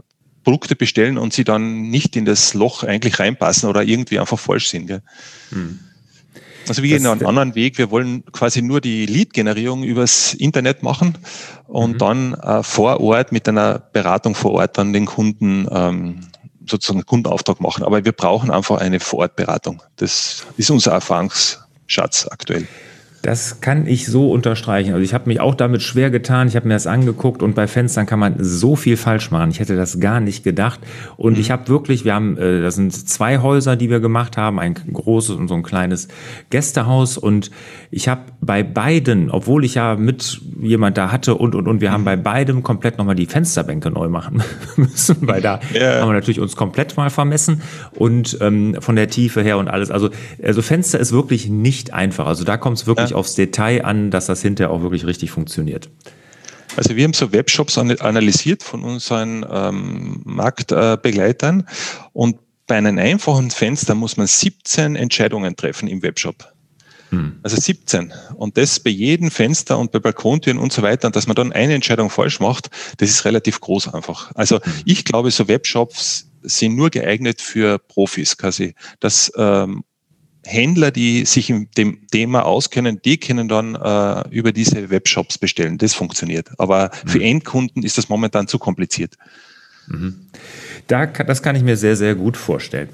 Produkte 0.50 0.76
bestellen 0.76 1.20
und 1.20 1.32
sie 1.32 1.44
dann 1.44 1.92
nicht 1.92 2.16
in 2.16 2.26
das 2.26 2.56
Loch 2.56 2.84
eigentlich 2.84 3.20
reinpassen 3.20 3.70
oder 3.70 3.84
irgendwie 3.84 4.18
einfach 4.18 4.40
falsch 4.40 4.70
sind. 4.70 4.88
Gell? 4.88 5.04
Hm. 5.52 5.80
Also 6.68 6.82
wir 6.82 6.96
das 6.96 7.04
gehen 7.04 7.12
einen 7.12 7.26
anderen 7.28 7.54
Weg. 7.54 7.78
Wir 7.78 7.92
wollen 7.92 8.26
quasi 8.32 8.64
nur 8.64 8.82
die 8.82 9.06
Lead-Generierung 9.06 9.84
übers 9.84 10.34
Internet 10.34 10.82
machen 10.82 11.20
und 11.68 11.94
mhm. 11.94 11.98
dann 12.00 12.34
äh, 12.34 12.64
vor 12.64 13.00
Ort 13.00 13.32
mit 13.32 13.48
einer 13.48 13.78
Beratung 13.78 14.34
vor 14.34 14.54
Ort 14.54 14.80
dann 14.80 14.92
den 14.92 15.06
Kunden 15.06 15.68
ähm, 15.72 16.22
sozusagen 16.68 16.98
einen 16.98 17.06
Kundenauftrag 17.06 17.62
machen. 17.62 17.84
Aber 17.84 18.04
wir 18.04 18.12
brauchen 18.12 18.50
einfach 18.50 18.80
eine 18.80 19.00
Vorortberatung. 19.00 19.84
Das 19.98 20.48
ist 20.58 20.72
unser 20.72 20.94
Erfahrungsschatz 20.94 22.28
aktuell. 22.32 22.68
Das 23.21 23.62
kann 23.62 23.88
ich 23.88 24.08
so 24.08 24.32
unterstreichen. 24.32 24.93
Also 24.93 25.03
ich 25.03 25.13
habe 25.13 25.27
mich 25.27 25.39
auch 25.39 25.55
damit 25.55 25.82
schwer 25.82 26.10
getan. 26.10 26.47
Ich 26.47 26.55
habe 26.55 26.67
mir 26.67 26.73
das 26.73 26.88
angeguckt 26.88 27.43
und 27.43 27.55
bei 27.55 27.67
Fenstern 27.67 28.05
kann 28.05 28.19
man 28.19 28.36
so 28.39 28.75
viel 28.75 28.97
falsch 28.97 29.32
machen. 29.32 29.51
Ich 29.51 29.60
hätte 29.60 29.75
das 29.75 29.99
gar 29.99 30.19
nicht 30.19 30.43
gedacht. 30.43 30.79
Und 31.17 31.34
mhm. 31.34 31.39
ich 31.39 31.51
habe 31.51 31.67
wirklich, 31.67 32.05
wir 32.05 32.13
haben, 32.13 32.38
äh, 32.38 32.62
das 32.62 32.75
sind 32.75 32.91
zwei 32.93 33.39
Häuser, 33.39 33.75
die 33.75 33.89
wir 33.89 33.99
gemacht 33.99 34.38
haben, 34.38 34.60
ein 34.60 34.73
großes 34.73 35.36
und 35.36 35.47
so 35.47 35.55
ein 35.55 35.63
kleines 35.63 36.08
Gästehaus. 36.49 37.17
Und 37.17 37.51
ich 37.91 38.08
habe 38.08 38.21
bei 38.41 38.63
beiden, 38.63 39.32
obwohl 39.32 39.65
ich 39.65 39.75
ja 39.75 39.95
mit 39.95 40.41
jemand 40.62 40.97
da 40.97 41.12
hatte 41.12 41.36
und 41.36 41.55
und 41.55 41.67
und, 41.67 41.82
wir 41.82 41.91
haben 41.91 42.01
mhm. 42.01 42.05
bei 42.05 42.15
beidem 42.15 42.63
komplett 42.63 42.97
nochmal 42.97 43.15
die 43.15 43.25
Fensterbänke 43.25 43.91
neu 43.91 44.10
machen 44.10 44.43
müssen, 44.75 45.17
weil 45.21 45.41
da 45.41 45.60
yeah. 45.73 46.01
haben 46.01 46.10
wir 46.10 46.13
natürlich 46.13 46.39
uns 46.39 46.55
komplett 46.55 46.97
mal 46.97 47.10
vermessen 47.10 47.62
und 47.95 48.38
ähm, 48.41 48.77
von 48.79 48.95
der 48.95 49.10
Tiefe 49.10 49.41
her 49.41 49.58
und 49.58 49.67
alles. 49.67 49.91
Also 49.91 50.10
also 50.43 50.62
Fenster 50.62 50.99
ist 50.99 51.12
wirklich 51.12 51.49
nicht 51.49 51.93
einfach. 51.93 52.27
Also 52.27 52.43
da 52.43 52.58
kommt 52.58 52.77
es 52.77 52.88
wirklich 52.88 53.09
ja. 53.09 53.09
Aufs 53.13 53.36
Detail 53.36 53.86
an, 53.86 54.12
dass 54.12 54.28
das 54.28 54.41
hinterher 54.41 54.72
auch 54.72 54.82
wirklich 54.82 55.06
richtig 55.06 55.32
funktioniert. 55.32 55.89
Also 56.76 56.95
wir 56.95 57.04
haben 57.04 57.13
so 57.13 57.32
Webshops 57.32 57.78
analysiert 57.78 58.63
von 58.63 58.84
unseren 58.84 59.45
ähm, 59.50 60.22
Marktbegleitern 60.24 61.67
und 62.13 62.38
bei 62.67 62.78
einem 62.78 63.00
einfachen 63.00 63.50
Fenster 63.50 63.95
muss 63.95 64.15
man 64.15 64.28
17 64.28 64.95
Entscheidungen 64.95 65.56
treffen 65.56 65.88
im 65.88 66.04
Webshop. 66.04 66.54
Hm. 67.10 67.39
Also 67.41 67.58
17. 67.58 68.13
Und 68.36 68.58
das 68.58 68.80
bei 68.80 68.91
jedem 68.91 69.32
Fenster 69.32 69.80
und 69.80 69.91
bei 69.91 70.00
Balkontüren 70.00 70.60
und 70.60 70.72
so 70.72 70.84
weiter. 70.84 71.08
Und 71.08 71.15
dass 71.15 71.26
man 71.26 71.36
dann 71.36 71.52
eine 71.52 71.74
Entscheidung 71.74 72.12
falsch 72.12 72.39
macht, 72.39 72.69
das 72.98 73.10
ist 73.10 73.26
relativ 73.26 73.60
groß 73.60 73.93
einfach. 73.93 74.32
Also 74.36 74.62
hm. 74.62 74.74
ich 74.86 75.04
glaube, 75.06 75.32
so 75.32 75.48
Webshops 75.48 76.30
sind 76.43 76.76
nur 76.76 76.89
geeignet 76.89 77.41
für 77.41 77.80
Profis 77.80 78.38
quasi. 78.38 78.76
Dass 79.00 79.32
ähm, 79.36 79.84
Händler, 80.50 80.92
die 80.92 81.26
sich 81.26 81.50
in 81.50 81.70
dem 81.78 82.08
Thema 82.12 82.46
auskennen, 82.46 83.00
die 83.04 83.18
können 83.18 83.48
dann 83.48 83.76
äh, 83.76 84.28
über 84.30 84.52
diese 84.52 84.90
Webshops 84.90 85.38
bestellen. 85.38 85.78
Das 85.78 85.94
funktioniert. 85.94 86.50
Aber 86.58 86.92
mhm. 87.04 87.10
für 87.10 87.24
Endkunden 87.24 87.84
ist 87.84 87.98
das 87.98 88.10
momentan 88.10 88.48
zu 88.48 88.58
kompliziert. 88.58 89.16
Mhm. 89.88 90.16
Da, 90.88 91.06
das 91.06 91.44
kann 91.44 91.56
ich 91.56 91.64
mir 91.64 91.78
sehr, 91.78 91.96
sehr 91.96 92.16
gut 92.16 92.36
vorstellen. 92.36 92.90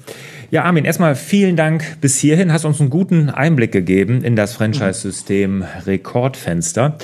Ja, 0.52 0.64
Armin, 0.64 0.86
erstmal 0.86 1.16
vielen 1.16 1.56
Dank 1.56 1.98
bis 2.02 2.20
hierhin. 2.20 2.52
Hast 2.52 2.66
uns 2.66 2.80
einen 2.80 2.90
guten 2.90 3.30
Einblick 3.30 3.72
gegeben 3.72 4.24
in 4.24 4.36
das 4.36 4.54
Franchise-System 4.54 5.64
Rekordfenster. 5.86 6.98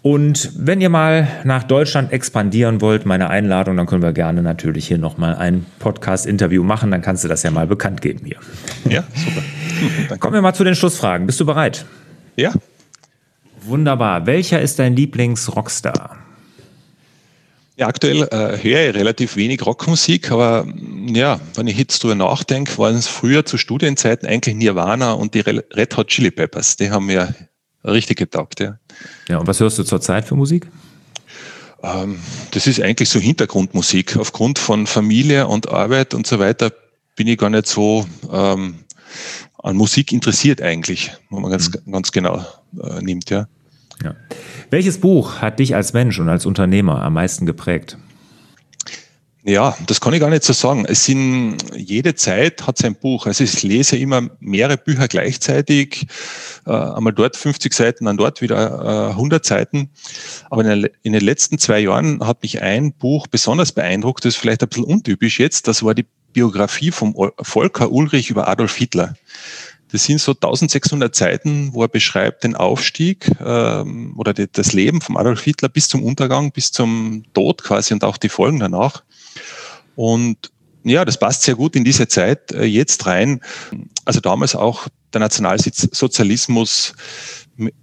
Und 0.00 0.52
wenn 0.56 0.80
ihr 0.80 0.90
mal 0.90 1.26
nach 1.44 1.64
Deutschland 1.64 2.12
expandieren 2.12 2.80
wollt, 2.80 3.04
meine 3.04 3.30
Einladung, 3.30 3.76
dann 3.76 3.86
können 3.86 4.02
wir 4.02 4.12
gerne 4.12 4.42
natürlich 4.42 4.86
hier 4.86 4.98
nochmal 4.98 5.34
ein 5.34 5.66
Podcast-Interview 5.80 6.62
machen. 6.62 6.92
Dann 6.92 7.02
kannst 7.02 7.24
du 7.24 7.28
das 7.28 7.42
ja 7.42 7.50
mal 7.50 7.66
bekannt 7.66 8.00
geben 8.00 8.20
hier. 8.24 8.38
Ja, 8.88 9.02
super. 9.14 9.42
Dann 10.08 10.20
kommen 10.20 10.34
wir 10.34 10.42
mal 10.42 10.54
zu 10.54 10.64
den 10.64 10.74
Schlussfragen. 10.74 11.26
Bist 11.26 11.40
du 11.40 11.46
bereit? 11.46 11.84
Ja. 12.36 12.52
Wunderbar. 13.62 14.26
Welcher 14.26 14.60
ist 14.60 14.78
dein 14.78 14.94
Lieblings-Rockstar? 14.96 16.16
Ja, 17.76 17.86
aktuell 17.86 18.22
äh, 18.32 18.58
höre 18.60 18.88
ich 18.88 18.94
relativ 18.96 19.36
wenig 19.36 19.64
Rockmusik, 19.64 20.32
aber 20.32 20.66
ja, 21.06 21.38
wenn 21.54 21.68
ich 21.68 21.78
jetzt 21.78 22.02
drüber 22.02 22.16
nachdenke, 22.16 22.76
waren 22.78 22.96
es 22.96 23.06
früher 23.06 23.44
zu 23.44 23.56
Studienzeiten 23.56 24.28
eigentlich 24.28 24.56
Nirvana 24.56 25.12
und 25.12 25.34
die 25.34 25.40
Red 25.40 25.96
Hot 25.96 26.08
Chili 26.08 26.32
Peppers. 26.32 26.76
Die 26.76 26.90
haben 26.90 27.06
mir 27.06 27.32
richtig 27.84 28.18
getaugt, 28.18 28.58
ja. 28.58 28.78
Ja, 29.28 29.38
und 29.38 29.46
was 29.46 29.60
hörst 29.60 29.78
du 29.78 29.84
zurzeit 29.84 30.24
für 30.24 30.34
Musik? 30.34 30.66
Ähm, 31.82 32.18
das 32.50 32.66
ist 32.66 32.80
eigentlich 32.80 33.08
so 33.08 33.20
Hintergrundmusik. 33.20 34.16
Aufgrund 34.16 34.58
von 34.58 34.88
Familie 34.88 35.46
und 35.46 35.68
Arbeit 35.68 36.14
und 36.14 36.26
so 36.26 36.40
weiter 36.40 36.72
bin 37.14 37.28
ich 37.28 37.38
gar 37.38 37.50
nicht 37.50 37.66
so 37.66 38.06
ähm, 38.32 38.80
an 39.58 39.76
Musik 39.76 40.12
interessiert 40.12 40.62
eigentlich, 40.62 41.12
wenn 41.30 41.42
man 41.42 41.50
ganz, 41.50 41.70
mhm. 41.70 41.92
ganz 41.92 42.12
genau 42.12 42.44
äh, 42.82 43.02
nimmt, 43.02 43.30
ja. 43.30 43.48
ja. 44.02 44.14
Welches 44.70 44.98
Buch 44.98 45.36
hat 45.40 45.58
dich 45.58 45.74
als 45.74 45.92
Mensch 45.92 46.18
und 46.18 46.28
als 46.28 46.46
Unternehmer 46.46 47.02
am 47.02 47.14
meisten 47.14 47.46
geprägt? 47.46 47.98
Ja, 49.44 49.74
das 49.86 50.02
kann 50.02 50.12
ich 50.12 50.20
gar 50.20 50.28
nicht 50.28 50.44
so 50.44 50.52
sagen. 50.52 50.84
Es 50.84 51.06
sind, 51.06 51.56
jede 51.74 52.14
Zeit 52.14 52.66
hat 52.66 52.76
sein 52.76 52.94
Buch. 52.96 53.24
Also 53.24 53.44
ich 53.44 53.62
lese 53.62 53.96
immer 53.96 54.28
mehrere 54.40 54.76
Bücher 54.76 55.08
gleichzeitig. 55.08 56.06
Äh, 56.66 56.70
einmal 56.70 57.14
dort 57.14 57.34
50 57.34 57.72
Seiten, 57.72 58.04
dann 58.04 58.18
dort 58.18 58.42
wieder 58.42 59.08
äh, 59.08 59.10
100 59.12 59.46
Seiten. 59.46 59.90
Aber 60.50 60.62
in, 60.66 60.82
der, 60.82 60.90
in, 61.02 61.14
den 61.14 61.22
letzten 61.22 61.58
zwei 61.58 61.78
Jahren 61.80 62.26
hat 62.26 62.42
mich 62.42 62.60
ein 62.60 62.92
Buch 62.92 63.26
besonders 63.26 63.72
beeindruckt. 63.72 64.22
Das 64.24 64.34
ist 64.34 64.40
vielleicht 64.40 64.62
ein 64.62 64.68
bisschen 64.68 64.84
untypisch 64.84 65.40
jetzt. 65.40 65.66
Das 65.66 65.82
war 65.82 65.94
die 65.94 66.04
Biografie 66.38 66.92
von 66.92 67.16
Volker 67.40 67.90
Ulrich 67.90 68.30
über 68.30 68.46
Adolf 68.46 68.76
Hitler. 68.76 69.16
Das 69.90 70.04
sind 70.04 70.20
so 70.20 70.34
1600 70.34 71.12
Seiten, 71.12 71.74
wo 71.74 71.82
er 71.82 71.88
beschreibt 71.88 72.44
den 72.44 72.54
Aufstieg 72.54 73.28
ähm, 73.44 74.14
oder 74.16 74.32
die, 74.32 74.46
das 74.46 74.72
Leben 74.72 75.00
von 75.00 75.16
Adolf 75.16 75.42
Hitler 75.42 75.68
bis 75.68 75.88
zum 75.88 76.04
Untergang, 76.04 76.52
bis 76.52 76.70
zum 76.70 77.24
Tod 77.34 77.64
quasi 77.64 77.92
und 77.92 78.04
auch 78.04 78.18
die 78.18 78.28
Folgen 78.28 78.60
danach. 78.60 79.02
Und 79.96 80.52
ja, 80.84 81.04
das 81.04 81.18
passt 81.18 81.42
sehr 81.42 81.56
gut 81.56 81.74
in 81.74 81.82
diese 81.82 82.06
Zeit 82.06 82.52
äh, 82.52 82.62
jetzt 82.62 83.04
rein. 83.06 83.40
Also 84.04 84.20
damals 84.20 84.54
auch 84.54 84.86
der 85.12 85.20
Nationalsozialismus 85.20 86.94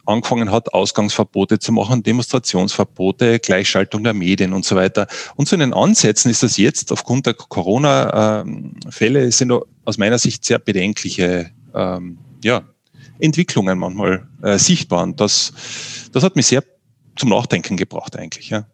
angefangen 0.05 0.51
hat, 0.51 0.73
Ausgangsverbote 0.73 1.59
zu 1.59 1.71
machen, 1.71 2.01
Demonstrationsverbote, 2.01 3.39
Gleichschaltung 3.39 4.03
der 4.03 4.13
Medien 4.13 4.53
und 4.53 4.63
so 4.63 4.75
weiter. 4.75 5.07
Und 5.35 5.47
zu 5.47 5.57
den 5.57 5.73
Ansätzen 5.73 6.31
ist 6.31 6.43
das 6.43 6.57
jetzt 6.57 6.91
aufgrund 6.91 7.25
der 7.25 7.33
Corona-Fälle 7.33 9.31
sind 9.31 9.51
aus 9.83 9.97
meiner 9.97 10.17
Sicht 10.17 10.45
sehr 10.45 10.59
bedenkliche 10.59 11.51
ähm, 11.73 12.17
ja, 12.43 12.63
Entwicklungen 13.19 13.77
manchmal 13.77 14.27
äh, 14.41 14.57
sichtbar. 14.57 15.03
Und 15.03 15.19
das, 15.19 15.51
das 16.11 16.23
hat 16.23 16.35
mich 16.35 16.47
sehr 16.47 16.63
zum 17.15 17.29
Nachdenken 17.29 17.77
gebracht 17.77 18.15
eigentlich. 18.15 18.49
Ja. 18.49 18.67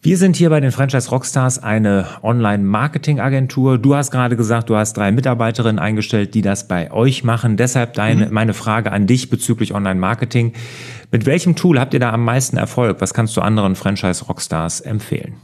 Wir 0.00 0.16
sind 0.16 0.36
hier 0.36 0.48
bei 0.48 0.60
den 0.60 0.70
Franchise 0.70 1.10
Rockstars 1.10 1.60
eine 1.60 2.06
Online-Marketing-Agentur. 2.22 3.78
Du 3.78 3.96
hast 3.96 4.12
gerade 4.12 4.36
gesagt, 4.36 4.70
du 4.70 4.76
hast 4.76 4.96
drei 4.96 5.10
Mitarbeiterinnen 5.10 5.80
eingestellt, 5.80 6.34
die 6.34 6.42
das 6.42 6.68
bei 6.68 6.92
euch 6.92 7.24
machen. 7.24 7.56
Deshalb 7.56 7.94
deine, 7.94 8.26
mhm. 8.26 8.32
meine 8.32 8.54
Frage 8.54 8.92
an 8.92 9.08
dich 9.08 9.28
bezüglich 9.28 9.74
Online-Marketing. 9.74 10.52
Mit 11.10 11.26
welchem 11.26 11.56
Tool 11.56 11.80
habt 11.80 11.94
ihr 11.94 12.00
da 12.00 12.12
am 12.12 12.24
meisten 12.24 12.56
Erfolg? 12.56 13.00
Was 13.00 13.12
kannst 13.12 13.36
du 13.36 13.40
anderen 13.40 13.74
Franchise 13.74 14.24
Rockstars 14.24 14.80
empfehlen? 14.80 15.34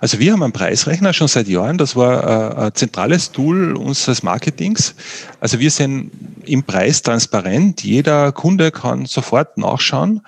Also 0.00 0.18
wir 0.18 0.32
haben 0.32 0.42
einen 0.42 0.52
Preisrechner 0.52 1.12
schon 1.12 1.28
seit 1.28 1.48
Jahren. 1.48 1.78
Das 1.78 1.96
war 1.96 2.58
äh, 2.58 2.66
ein 2.66 2.74
zentrales 2.74 3.32
Tool 3.32 3.76
unseres 3.76 4.22
Marketings. 4.22 4.94
Also 5.40 5.58
wir 5.58 5.70
sind 5.70 6.10
im 6.44 6.62
Preis 6.62 7.02
transparent. 7.02 7.82
Jeder 7.82 8.32
Kunde 8.32 8.70
kann 8.70 9.06
sofort 9.06 9.58
nachschauen, 9.58 10.22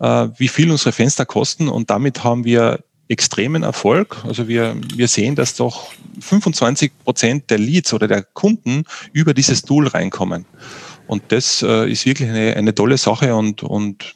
äh, 0.00 0.28
wie 0.36 0.48
viel 0.48 0.70
unsere 0.70 0.92
Fenster 0.92 1.26
kosten 1.26 1.68
und 1.68 1.90
damit 1.90 2.24
haben 2.24 2.44
wir 2.44 2.80
extremen 3.08 3.62
Erfolg. 3.62 4.16
Also 4.26 4.48
wir, 4.48 4.74
wir 4.94 5.06
sehen, 5.06 5.34
dass 5.36 5.54
doch 5.54 5.92
25 6.20 6.92
Prozent 7.04 7.50
der 7.50 7.58
Leads 7.58 7.92
oder 7.92 8.08
der 8.08 8.22
Kunden 8.22 8.84
über 9.12 9.34
dieses 9.34 9.62
Tool 9.62 9.86
reinkommen. 9.86 10.46
Und 11.06 11.22
das 11.28 11.62
äh, 11.62 11.90
ist 11.90 12.06
wirklich 12.06 12.28
eine, 12.28 12.56
eine 12.56 12.74
tolle 12.74 12.96
Sache 12.96 13.34
und, 13.34 13.62
und 13.62 14.14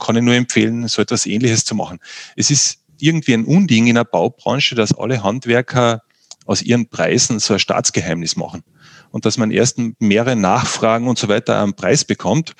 kann 0.00 0.16
ich 0.16 0.22
nur 0.22 0.34
empfehlen, 0.34 0.88
so 0.88 1.02
etwas 1.02 1.26
Ähnliches 1.26 1.64
zu 1.64 1.74
machen. 1.74 2.00
Es 2.34 2.50
ist 2.50 2.81
irgendwie 3.02 3.34
ein 3.34 3.44
Unding 3.44 3.88
in 3.88 3.96
der 3.96 4.04
Baubranche, 4.04 4.74
dass 4.74 4.96
alle 4.96 5.22
Handwerker 5.22 6.02
aus 6.46 6.62
ihren 6.62 6.88
Preisen 6.88 7.38
so 7.38 7.54
ein 7.54 7.60
Staatsgeheimnis 7.60 8.36
machen 8.36 8.62
und 9.10 9.24
dass 9.26 9.38
man 9.38 9.50
erst 9.50 9.78
mehrere 10.00 10.34
Nachfragen 10.34 11.06
und 11.06 11.18
so 11.18 11.28
weiter 11.28 11.56
am 11.58 11.74
Preis 11.74 12.04
bekommt. 12.04 12.54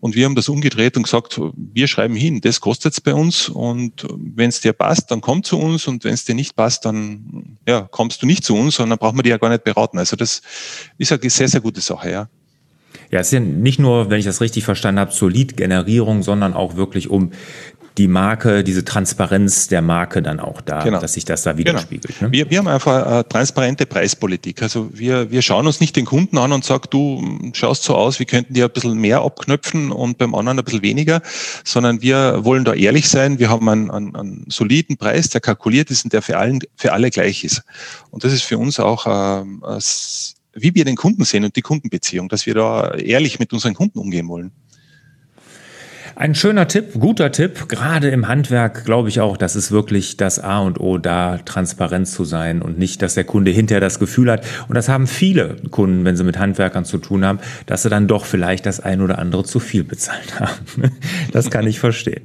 Und 0.00 0.14
wir 0.14 0.26
haben 0.26 0.34
das 0.34 0.48
umgedreht 0.48 0.96
und 0.96 1.04
gesagt, 1.04 1.40
wir 1.56 1.88
schreiben 1.88 2.14
hin, 2.14 2.40
das 2.40 2.60
kostet 2.60 2.92
es 2.92 3.00
bei 3.00 3.14
uns 3.14 3.48
und 3.48 4.06
wenn 4.12 4.50
es 4.50 4.60
dir 4.60 4.72
passt, 4.72 5.10
dann 5.10 5.20
komm 5.20 5.42
zu 5.42 5.58
uns 5.58 5.88
und 5.88 6.04
wenn 6.04 6.14
es 6.14 6.24
dir 6.24 6.34
nicht 6.34 6.54
passt, 6.54 6.84
dann 6.84 7.56
ja, 7.66 7.88
kommst 7.90 8.22
du 8.22 8.26
nicht 8.26 8.44
zu 8.44 8.54
uns 8.54 8.78
und 8.78 8.90
dann 8.90 8.98
brauchen 8.98 9.18
wir 9.18 9.22
dich 9.22 9.30
ja 9.30 9.38
gar 9.38 9.48
nicht 9.48 9.64
beraten. 9.64 9.98
Also 9.98 10.16
das 10.16 10.42
ist 10.98 11.12
eine 11.12 11.30
sehr, 11.30 11.48
sehr 11.48 11.60
gute 11.60 11.80
Sache, 11.80 12.10
ja. 12.10 12.28
Ja, 13.10 13.20
es 13.20 13.28
ist 13.28 13.32
ja 13.32 13.40
nicht 13.40 13.78
nur, 13.78 14.10
wenn 14.10 14.18
ich 14.18 14.24
das 14.24 14.40
richtig 14.40 14.64
verstanden 14.64 15.00
habe, 15.00 15.10
zur 15.10 15.30
Lead-Generierung, 15.30 16.22
sondern 16.22 16.54
auch 16.54 16.76
wirklich 16.76 17.10
um 17.10 17.32
die 17.96 18.08
Marke, 18.08 18.64
diese 18.64 18.84
Transparenz 18.84 19.68
der 19.68 19.80
Marke 19.80 20.20
dann 20.20 20.40
auch 20.40 20.60
da, 20.60 20.82
genau. 20.82 21.00
dass 21.00 21.12
sich 21.12 21.24
das 21.24 21.42
da 21.42 21.56
widerspiegelt. 21.56 22.18
Genau. 22.18 22.28
Ne? 22.28 22.32
Wir, 22.32 22.50
wir 22.50 22.58
haben 22.58 22.66
einfach 22.66 23.06
eine 23.06 23.28
transparente 23.28 23.86
Preispolitik. 23.86 24.62
Also 24.62 24.90
wir, 24.92 25.30
wir 25.30 25.42
schauen 25.42 25.66
uns 25.66 25.80
nicht 25.80 25.94
den 25.94 26.04
Kunden 26.04 26.36
an 26.38 26.52
und 26.52 26.64
sagen, 26.64 26.88
du 26.90 27.52
schaust 27.52 27.84
so 27.84 27.94
aus, 27.94 28.18
wir 28.18 28.26
könnten 28.26 28.52
dir 28.52 28.64
ein 28.64 28.72
bisschen 28.72 28.98
mehr 28.98 29.20
abknöpfen 29.20 29.92
und 29.92 30.18
beim 30.18 30.34
anderen 30.34 30.58
ein 30.58 30.64
bisschen 30.64 30.82
weniger, 30.82 31.22
sondern 31.64 32.02
wir 32.02 32.44
wollen 32.44 32.64
da 32.64 32.74
ehrlich 32.74 33.08
sein. 33.08 33.38
Wir 33.38 33.48
haben 33.48 33.68
einen, 33.68 33.90
einen, 33.92 34.16
einen 34.16 34.44
soliden 34.48 34.96
Preis, 34.96 35.28
der 35.28 35.40
kalkuliert 35.40 35.90
ist 35.90 36.04
und 36.04 36.12
der 36.12 36.22
für, 36.22 36.36
allen, 36.36 36.60
für 36.74 36.92
alle 36.92 37.10
gleich 37.10 37.44
ist. 37.44 37.62
Und 38.10 38.24
das 38.24 38.32
ist 38.32 38.42
für 38.42 38.58
uns 38.58 38.80
auch 38.80 39.06
ähm, 39.06 39.62
wie 40.54 40.74
wir 40.74 40.84
den 40.84 40.96
Kunden 40.96 41.24
sehen 41.24 41.44
und 41.44 41.56
die 41.56 41.62
Kundenbeziehung, 41.62 42.28
dass 42.28 42.46
wir 42.46 42.54
da 42.54 42.94
ehrlich 42.94 43.38
mit 43.38 43.52
unseren 43.52 43.74
Kunden 43.74 43.98
umgehen 43.98 44.28
wollen. 44.28 44.52
Ein 46.16 46.34
schöner 46.34 46.68
Tipp, 46.68 46.92
guter 46.98 47.32
Tipp, 47.32 47.68
gerade 47.68 48.08
im 48.08 48.28
Handwerk 48.28 48.84
glaube 48.84 49.08
ich 49.08 49.20
auch, 49.20 49.36
das 49.36 49.56
ist 49.56 49.72
wirklich 49.72 50.16
das 50.16 50.38
A 50.38 50.60
und 50.60 50.78
O, 50.78 50.98
da 50.98 51.38
transparent 51.38 52.06
zu 52.06 52.24
sein 52.24 52.62
und 52.62 52.78
nicht, 52.78 53.02
dass 53.02 53.14
der 53.14 53.24
Kunde 53.24 53.50
hinterher 53.50 53.80
das 53.80 53.98
Gefühl 53.98 54.30
hat, 54.30 54.46
und 54.68 54.76
das 54.76 54.88
haben 54.88 55.06
viele 55.08 55.56
Kunden, 55.70 56.04
wenn 56.04 56.16
sie 56.16 56.22
mit 56.22 56.38
Handwerkern 56.38 56.84
zu 56.84 56.98
tun 56.98 57.24
haben, 57.24 57.40
dass 57.66 57.82
sie 57.82 57.88
dann 57.88 58.06
doch 58.06 58.24
vielleicht 58.24 58.64
das 58.66 58.78
ein 58.78 59.00
oder 59.00 59.18
andere 59.18 59.44
zu 59.44 59.58
viel 59.58 59.82
bezahlt 59.82 60.38
haben. 60.40 60.92
Das 61.32 61.50
kann 61.50 61.66
ich 61.66 61.80
verstehen. 61.80 62.22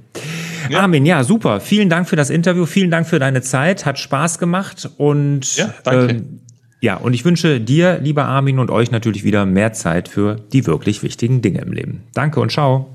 Ja. 0.69 0.81
Armin, 0.81 1.05
ja, 1.05 1.23
super. 1.23 1.59
Vielen 1.59 1.89
Dank 1.89 2.07
für 2.07 2.15
das 2.15 2.29
Interview, 2.29 2.65
vielen 2.67 2.91
Dank 2.91 3.07
für 3.07 3.17
deine 3.17 3.41
Zeit, 3.41 3.85
hat 3.85 3.97
Spaß 3.97 4.37
gemacht 4.37 4.89
und 4.97 5.55
ja, 5.55 5.73
danke. 5.83 6.13
Ähm, 6.13 6.39
ja, 6.81 6.95
und 6.95 7.13
ich 7.13 7.25
wünsche 7.25 7.59
dir, 7.59 7.99
lieber 7.99 8.25
Armin, 8.25 8.59
und 8.59 8.71
euch 8.71 8.91
natürlich 8.91 9.23
wieder 9.23 9.45
mehr 9.45 9.73
Zeit 9.73 10.07
für 10.07 10.37
die 10.53 10.65
wirklich 10.65 11.03
wichtigen 11.03 11.41
Dinge 11.41 11.61
im 11.61 11.73
Leben. 11.73 12.03
Danke 12.13 12.39
und 12.39 12.51
ciao. 12.51 12.93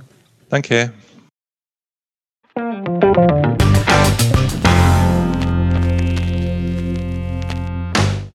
Danke. 0.54 0.92